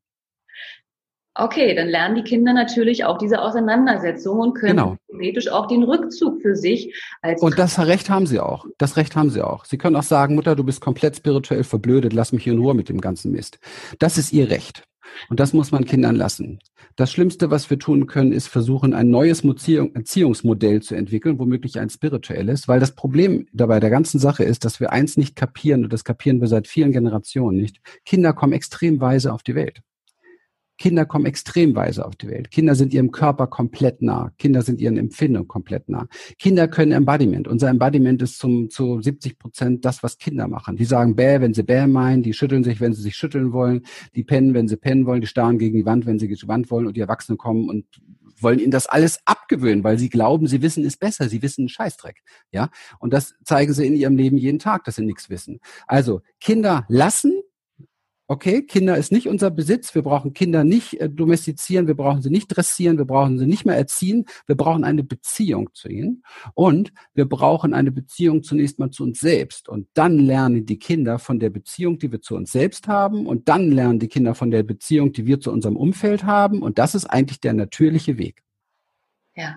[1.40, 4.96] Okay, dann lernen die Kinder natürlich auch diese Auseinandersetzung und können genau.
[5.08, 7.40] theoretisch auch den Rückzug für sich als.
[7.40, 8.66] Und das Recht haben sie auch.
[8.76, 9.64] Das Recht haben sie auch.
[9.64, 12.88] Sie können auch sagen, Mutter, du bist komplett spirituell verblödet, lass mich in Ruhe mit
[12.88, 13.60] dem ganzen Mist.
[14.00, 14.82] Das ist ihr Recht.
[15.28, 16.58] Und das muss man Kindern lassen.
[16.96, 21.88] Das Schlimmste, was wir tun können, ist versuchen, ein neues Erziehungsmodell zu entwickeln, womöglich ein
[21.88, 25.92] spirituelles, weil das Problem dabei der ganzen Sache ist, dass wir eins nicht kapieren, und
[25.92, 27.78] das kapieren wir seit vielen Generationen nicht.
[28.04, 29.82] Kinder kommen extrem weise auf die Welt.
[30.78, 32.50] Kinder kommen extrem weise auf die Welt.
[32.50, 34.30] Kinder sind ihrem Körper komplett nah.
[34.38, 36.06] Kinder sind ihren Empfindungen komplett nah.
[36.38, 37.48] Kinder können Embodiment.
[37.48, 40.76] Unser Embodiment ist zum, zu 70 Prozent das, was Kinder machen.
[40.76, 42.22] Die sagen bäh, wenn sie bäh meinen.
[42.22, 43.82] Die schütteln sich, wenn sie sich schütteln wollen.
[44.14, 45.20] Die pennen, wenn sie pennen wollen.
[45.20, 46.86] Die starren gegen die Wand, wenn sie gegen die Wand wollen.
[46.86, 47.84] Und die Erwachsenen kommen und
[48.40, 51.28] wollen ihnen das alles abgewöhnen, weil sie glauben, sie wissen es besser.
[51.28, 52.22] Sie wissen einen Scheißdreck.
[52.52, 52.70] Ja.
[53.00, 55.58] Und das zeigen sie in ihrem Leben jeden Tag, dass sie nichts wissen.
[55.88, 57.42] Also Kinder lassen
[58.30, 59.94] Okay, Kinder ist nicht unser Besitz.
[59.94, 63.64] Wir brauchen Kinder nicht äh, domestizieren, wir brauchen sie nicht dressieren, wir brauchen sie nicht
[63.64, 64.26] mehr erziehen.
[64.46, 66.22] Wir brauchen eine Beziehung zu ihnen.
[66.52, 69.66] Und wir brauchen eine Beziehung zunächst mal zu uns selbst.
[69.66, 73.26] Und dann lernen die Kinder von der Beziehung, die wir zu uns selbst haben.
[73.26, 76.60] Und dann lernen die Kinder von der Beziehung, die wir zu unserem Umfeld haben.
[76.60, 78.42] Und das ist eigentlich der natürliche Weg.
[79.36, 79.56] Ja.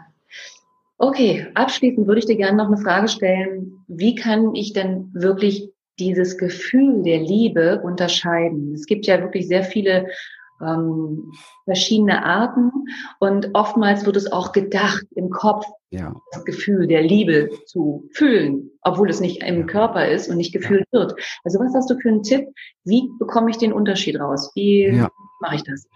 [0.97, 3.83] Okay, abschließend würde ich dir gerne noch eine Frage stellen.
[3.89, 8.73] Wie kann ich denn wirklich dieses Gefühl der Liebe unterscheiden.
[8.73, 10.07] Es gibt ja wirklich sehr viele
[10.61, 11.31] ähm,
[11.65, 12.71] verschiedene Arten
[13.19, 16.13] und oftmals wird es auch gedacht, im Kopf ja.
[16.31, 20.85] das Gefühl der Liebe zu fühlen, obwohl es nicht im Körper ist und nicht gefühlt
[20.91, 20.99] ja.
[20.99, 21.13] wird.
[21.43, 22.47] Also was hast du für einen Tipp?
[22.83, 24.51] Wie bekomme ich den Unterschied raus?
[24.55, 25.09] Wie ja.
[25.39, 25.87] mache ich das?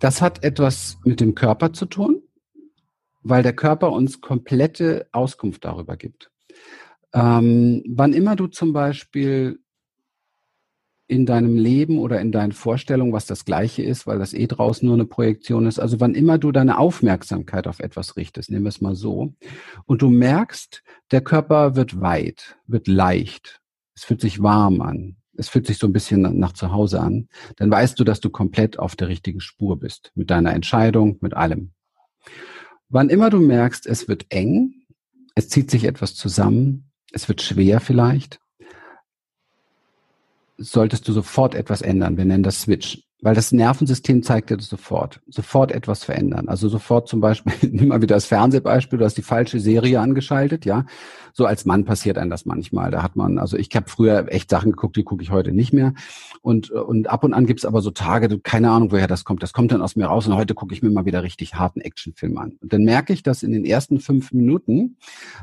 [0.00, 2.22] Das hat etwas mit dem Körper zu tun,
[3.22, 6.30] weil der Körper uns komplette Auskunft darüber gibt.
[7.12, 9.58] Ähm, wann immer du zum Beispiel
[11.10, 14.86] in deinem Leben oder in deinen Vorstellungen, was das Gleiche ist, weil das eh draußen
[14.86, 18.68] nur eine Projektion ist, also wann immer du deine Aufmerksamkeit auf etwas richtest, nehmen wir
[18.68, 19.34] es mal so,
[19.86, 23.60] und du merkst, der Körper wird weit, wird leicht,
[23.96, 27.28] es fühlt sich warm an, es fühlt sich so ein bisschen nach zu Hause an,
[27.56, 31.34] dann weißt du, dass du komplett auf der richtigen Spur bist, mit deiner Entscheidung, mit
[31.34, 31.72] allem.
[32.88, 34.79] Wann immer du merkst, es wird eng,
[35.34, 38.40] es zieht sich etwas zusammen, es wird schwer vielleicht,
[40.56, 42.16] solltest du sofort etwas ändern.
[42.16, 43.02] Wir nennen das Switch.
[43.22, 45.20] Weil das Nervensystem zeigt dir das sofort.
[45.28, 46.48] Sofort etwas verändern.
[46.48, 50.64] Also sofort zum Beispiel, nimm mal wieder das Fernsehbeispiel, du hast die falsche Serie angeschaltet,
[50.64, 50.86] ja.
[51.32, 52.90] So als Mann passiert einem das manchmal.
[52.90, 55.72] Da hat man, also ich habe früher echt Sachen geguckt, die gucke ich heute nicht
[55.72, 55.94] mehr.
[56.42, 59.42] Und, und ab und an gibt's aber so Tage, keine Ahnung, woher das kommt.
[59.42, 61.80] Das kommt dann aus mir raus und heute gucke ich mir mal wieder richtig harten
[61.80, 62.56] Actionfilm an.
[62.60, 64.96] Und dann merke ich, dass in den ersten fünf Minuten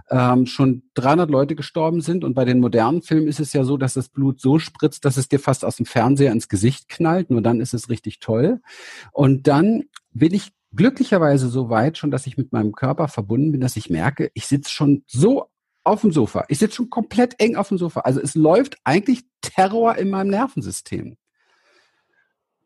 [0.10, 2.24] ähm, schon 300 Leute gestorben sind.
[2.24, 5.18] Und bei den modernen Filmen ist es ja so, dass das Blut so spritzt, dass
[5.18, 7.30] es dir fast aus dem Fernseher ins Gesicht knallt.
[7.30, 8.62] Nur dann ist es richtig toll.
[9.12, 13.62] Und dann bin ich glücklicherweise so weit schon, dass ich mit meinem Körper verbunden bin,
[13.62, 15.46] dass ich merke, ich sitze schon so
[15.84, 16.46] auf dem Sofa.
[16.50, 18.02] Ich sitze schon komplett eng auf dem Sofa.
[18.02, 21.16] Also es läuft eigentlich Terror in meinem Nervensystem.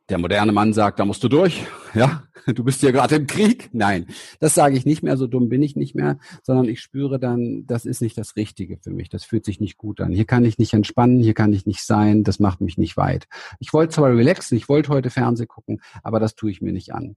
[0.09, 1.65] Der moderne Mann sagt, da musst du durch.
[1.93, 3.69] Ja, du bist ja gerade im Krieg.
[3.71, 4.07] Nein,
[4.39, 5.15] das sage ich nicht mehr.
[5.15, 8.77] So dumm bin ich nicht mehr, sondern ich spüre dann, das ist nicht das Richtige
[8.77, 9.09] für mich.
[9.09, 10.11] Das fühlt sich nicht gut an.
[10.11, 11.19] Hier kann ich nicht entspannen.
[11.21, 12.23] Hier kann ich nicht sein.
[12.23, 13.27] Das macht mich nicht weit.
[13.59, 14.57] Ich wollte zwar relaxen.
[14.57, 17.15] Ich wollte heute Fernseh gucken, aber das tue ich mir nicht an.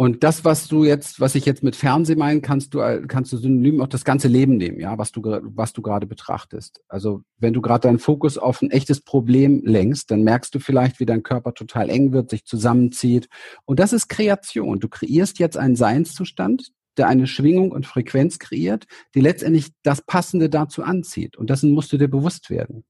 [0.00, 3.36] Und das, was du jetzt, was ich jetzt mit Fernsehen meine, kannst du, kannst du
[3.36, 6.80] synonym auch das ganze Leben nehmen, ja, was du, was du gerade betrachtest.
[6.88, 11.00] Also, wenn du gerade deinen Fokus auf ein echtes Problem lenkst, dann merkst du vielleicht,
[11.00, 13.28] wie dein Körper total eng wird, sich zusammenzieht.
[13.66, 14.80] Und das ist Kreation.
[14.80, 20.48] Du kreierst jetzt einen Seinszustand, der eine Schwingung und Frequenz kreiert, die letztendlich das Passende
[20.48, 21.36] dazu anzieht.
[21.36, 22.84] Und dessen musst du dir bewusst werden.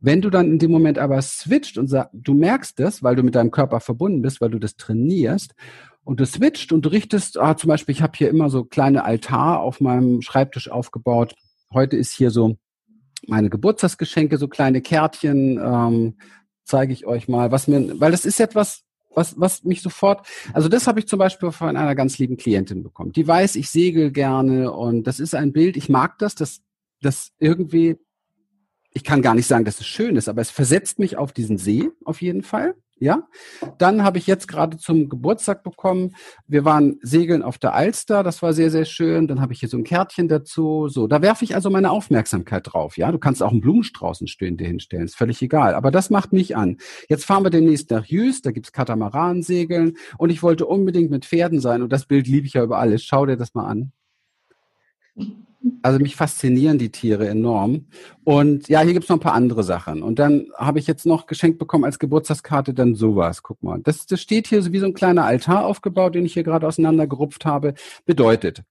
[0.00, 3.24] Wenn du dann in dem Moment aber switcht und sagst, du merkst das, weil du
[3.24, 5.54] mit deinem Körper verbunden bist, weil du das trainierst
[6.04, 9.04] und du switcht und du richtest, ah, zum Beispiel, ich habe hier immer so kleine
[9.04, 11.34] Altar auf meinem Schreibtisch aufgebaut.
[11.72, 12.56] Heute ist hier so
[13.26, 16.16] meine Geburtstagsgeschenke, so kleine Kärtchen, ähm,
[16.64, 18.82] zeige ich euch mal, was mir, weil das ist etwas,
[19.14, 22.82] was, was mich sofort, also das habe ich zum Beispiel von einer ganz lieben Klientin
[22.82, 23.12] bekommen.
[23.12, 26.62] Die weiß, ich segel gerne und das ist ein Bild, ich mag das, das,
[27.00, 27.96] das irgendwie,
[28.92, 31.58] ich kann gar nicht sagen, dass es schön ist, aber es versetzt mich auf diesen
[31.58, 32.74] See auf jeden Fall.
[33.02, 33.26] Ja,
[33.78, 36.14] dann habe ich jetzt gerade zum Geburtstag bekommen.
[36.46, 39.26] Wir waren segeln auf der Alster, das war sehr sehr schön.
[39.26, 40.86] Dann habe ich hier so ein Kärtchen dazu.
[40.86, 42.96] So, da werfe ich also meine Aufmerksamkeit drauf.
[42.96, 45.74] Ja, du kannst auch einen Blumenstrauß stehen dir hinstellen, ist völlig egal.
[45.74, 46.76] Aber das macht mich an.
[47.08, 51.58] Jetzt fahren wir demnächst nach Jüst, da gibt's Katamaransegeln und ich wollte unbedingt mit Pferden
[51.58, 53.02] sein und das Bild liebe ich ja über alles.
[53.02, 53.92] Schau dir das mal an.
[55.82, 57.86] Also mich faszinieren die Tiere enorm.
[58.24, 60.02] Und ja, hier gibt's noch ein paar andere Sachen.
[60.02, 63.42] Und dann habe ich jetzt noch geschenkt bekommen als Geburtstagskarte dann sowas.
[63.42, 63.80] Guck mal.
[63.82, 66.66] Das, das steht hier so wie so ein kleiner Altar aufgebaut, den ich hier gerade
[66.66, 67.74] auseinandergerupft habe.
[68.04, 68.62] Bedeutet,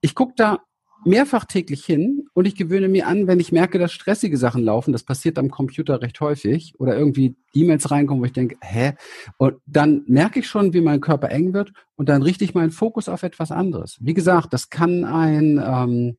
[0.00, 0.58] ich gucke da
[1.04, 4.92] mehrfach täglich hin und ich gewöhne mir an, wenn ich merke, dass stressige Sachen laufen,
[4.92, 8.94] das passiert am Computer recht häufig, oder irgendwie E-Mails reinkommen, wo ich denke, hä?
[9.36, 12.70] Und dann merke ich schon, wie mein Körper eng wird und dann richte ich meinen
[12.70, 13.98] Fokus auf etwas anderes.
[14.00, 16.16] Wie gesagt, das kann ein ähm,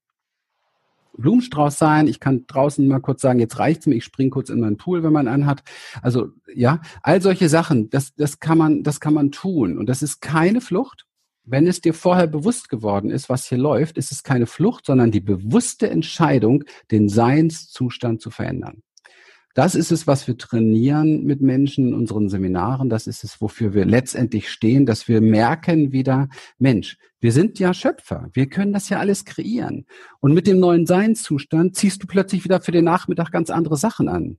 [1.20, 2.08] Blumenstrauß sein.
[2.08, 5.04] Ich kann draußen mal kurz sagen, jetzt reicht's mir, ich spring kurz in meinen Pool,
[5.04, 5.64] wenn man anhat.
[6.02, 9.78] Also ja, all solche Sachen, das, das kann man, das kann man tun.
[9.78, 11.06] Und das ist keine Flucht.
[11.44, 15.10] Wenn es dir vorher bewusst geworden ist, was hier läuft, ist es keine Flucht, sondern
[15.10, 18.84] die bewusste Entscheidung, den Seinszustand zu verändern.
[19.56, 22.90] Das ist es, was wir trainieren mit Menschen in unseren Seminaren.
[22.90, 27.74] Das ist es, wofür wir letztendlich stehen, dass wir merken wieder, Mensch, Wir sind ja
[27.74, 28.30] Schöpfer.
[28.32, 29.86] Wir können das ja alles kreieren.
[30.22, 34.08] Und mit dem neuen Seinszustand ziehst du plötzlich wieder für den Nachmittag ganz andere Sachen
[34.08, 34.38] an.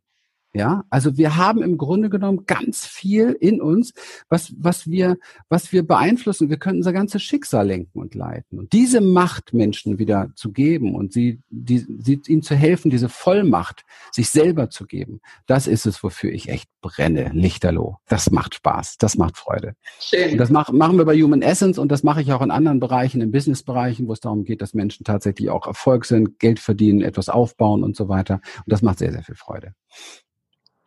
[0.52, 3.94] Ja, also wir haben im Grunde genommen ganz viel in uns,
[4.28, 5.16] was, was wir,
[5.48, 6.50] was wir beeinflussen.
[6.50, 8.58] Wir können unser ganzes Schicksal lenken und leiten.
[8.58, 13.08] Und diese Macht Menschen wieder zu geben und sie, die, sie, ihnen zu helfen, diese
[13.08, 17.30] Vollmacht sich selber zu geben, das ist es, wofür ich echt brenne.
[17.32, 17.98] Lichterloh.
[18.08, 18.96] Das macht Spaß.
[18.98, 19.76] Das macht Freude.
[20.00, 20.32] Schön.
[20.32, 22.80] Und das mach, machen wir bei Human Essence und das mache ich auch in anderen
[22.80, 27.02] Bereichen, in Businessbereichen, wo es darum geht, dass Menschen tatsächlich auch Erfolg sind, Geld verdienen,
[27.02, 28.40] etwas aufbauen und so weiter.
[28.56, 29.74] Und das macht sehr, sehr viel Freude.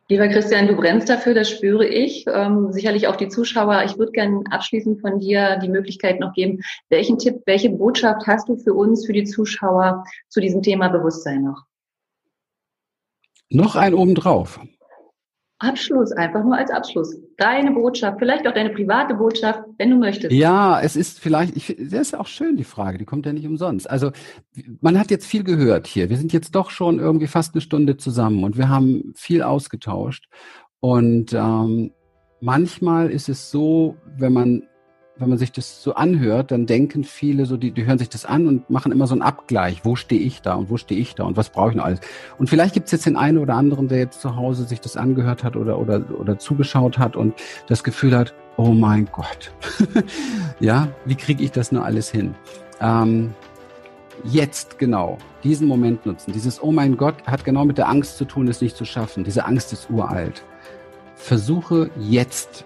[0.09, 2.25] Lieber Christian, du brennst dafür, das spüre ich.
[2.27, 3.83] Ähm, sicherlich auch die Zuschauer.
[3.85, 8.49] Ich würde gerne abschließend von dir die Möglichkeit noch geben, welchen Tipp, welche Botschaft hast
[8.49, 11.63] du für uns, für die Zuschauer zu diesem Thema Bewusstsein noch?
[13.49, 14.59] Noch ein obendrauf.
[15.63, 17.17] Abschluss, einfach nur als Abschluss.
[17.37, 20.33] Deine Botschaft, vielleicht auch deine private Botschaft, wenn du möchtest.
[20.33, 23.33] Ja, es ist vielleicht, ich, das ist ja auch schön, die Frage, die kommt ja
[23.33, 23.89] nicht umsonst.
[23.89, 24.11] Also,
[24.81, 26.09] man hat jetzt viel gehört hier.
[26.09, 30.27] Wir sind jetzt doch schon irgendwie fast eine Stunde zusammen und wir haben viel ausgetauscht.
[30.79, 31.91] Und ähm,
[32.41, 34.63] manchmal ist es so, wenn man
[35.17, 38.25] wenn man sich das so anhört, dann denken viele so, die, die hören sich das
[38.25, 39.85] an und machen immer so einen Abgleich.
[39.85, 41.99] Wo stehe ich da und wo stehe ich da und was brauche ich noch alles?
[42.39, 44.97] Und vielleicht gibt es jetzt den einen oder anderen, der jetzt zu Hause sich das
[44.97, 47.35] angehört hat oder, oder, oder zugeschaut hat und
[47.67, 49.51] das Gefühl hat, oh mein Gott,
[50.59, 52.33] ja, wie kriege ich das nur alles hin?
[52.81, 53.33] Ähm,
[54.23, 56.31] jetzt genau diesen Moment nutzen.
[56.33, 59.23] Dieses Oh mein Gott hat genau mit der Angst zu tun, es nicht zu schaffen.
[59.23, 60.43] Diese Angst ist uralt.
[61.15, 62.65] Versuche jetzt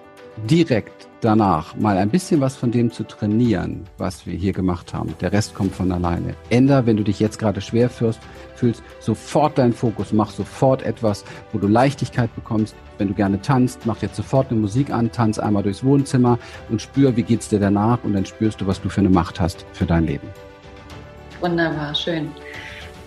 [0.49, 5.15] direkt danach mal ein bisschen was von dem zu trainieren, was wir hier gemacht haben.
[5.21, 6.35] Der Rest kommt von alleine.
[6.49, 8.19] Änder, wenn du dich jetzt gerade schwer fühlst,
[8.55, 12.75] fühlst, sofort deinen Fokus, mach sofort etwas, wo du Leichtigkeit bekommst.
[12.97, 16.39] Wenn du gerne tanzt, mach jetzt sofort eine Musik an, tanz einmal durchs Wohnzimmer
[16.69, 19.39] und spür, wie geht's dir danach und dann spürst du, was du für eine Macht
[19.39, 20.27] hast für dein Leben.
[21.39, 22.29] Wunderbar, schön.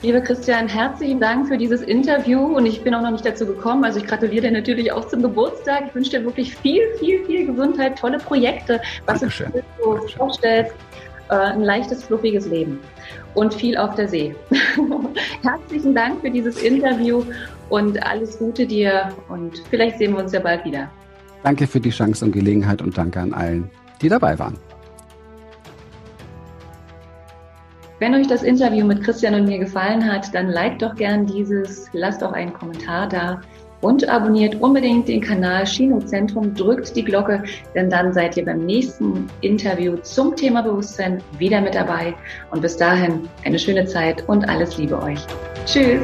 [0.03, 3.85] Lieber Christian, herzlichen Dank für dieses Interview und ich bin auch noch nicht dazu gekommen.
[3.85, 5.85] Also ich gratuliere dir natürlich auch zum Geburtstag.
[5.89, 9.53] Ich wünsche dir wirklich viel, viel, viel Gesundheit, tolle Projekte, was Dankeschön.
[9.53, 10.19] du so Dankeschön.
[10.19, 10.75] vorstellst.
[11.29, 12.81] Äh, ein leichtes, fluffiges Leben
[13.35, 14.35] und viel auf der See.
[15.43, 17.23] herzlichen Dank für dieses Interview
[17.69, 20.91] und alles Gute dir und vielleicht sehen wir uns ja bald wieder.
[21.45, 23.71] Danke für die Chance und Gelegenheit und danke an allen,
[24.03, 24.59] die dabei waren.
[28.01, 31.87] Wenn euch das Interview mit Christian und mir gefallen hat, dann liked doch gern dieses,
[31.93, 33.43] lasst auch einen Kommentar da
[33.83, 37.43] und abonniert unbedingt den Kanal Chino drückt die Glocke,
[37.75, 42.15] denn dann seid ihr beim nächsten Interview zum Thema Bewusstsein wieder mit dabei.
[42.51, 45.21] Und bis dahin eine schöne Zeit und alles Liebe euch.
[45.67, 46.01] Tschüss!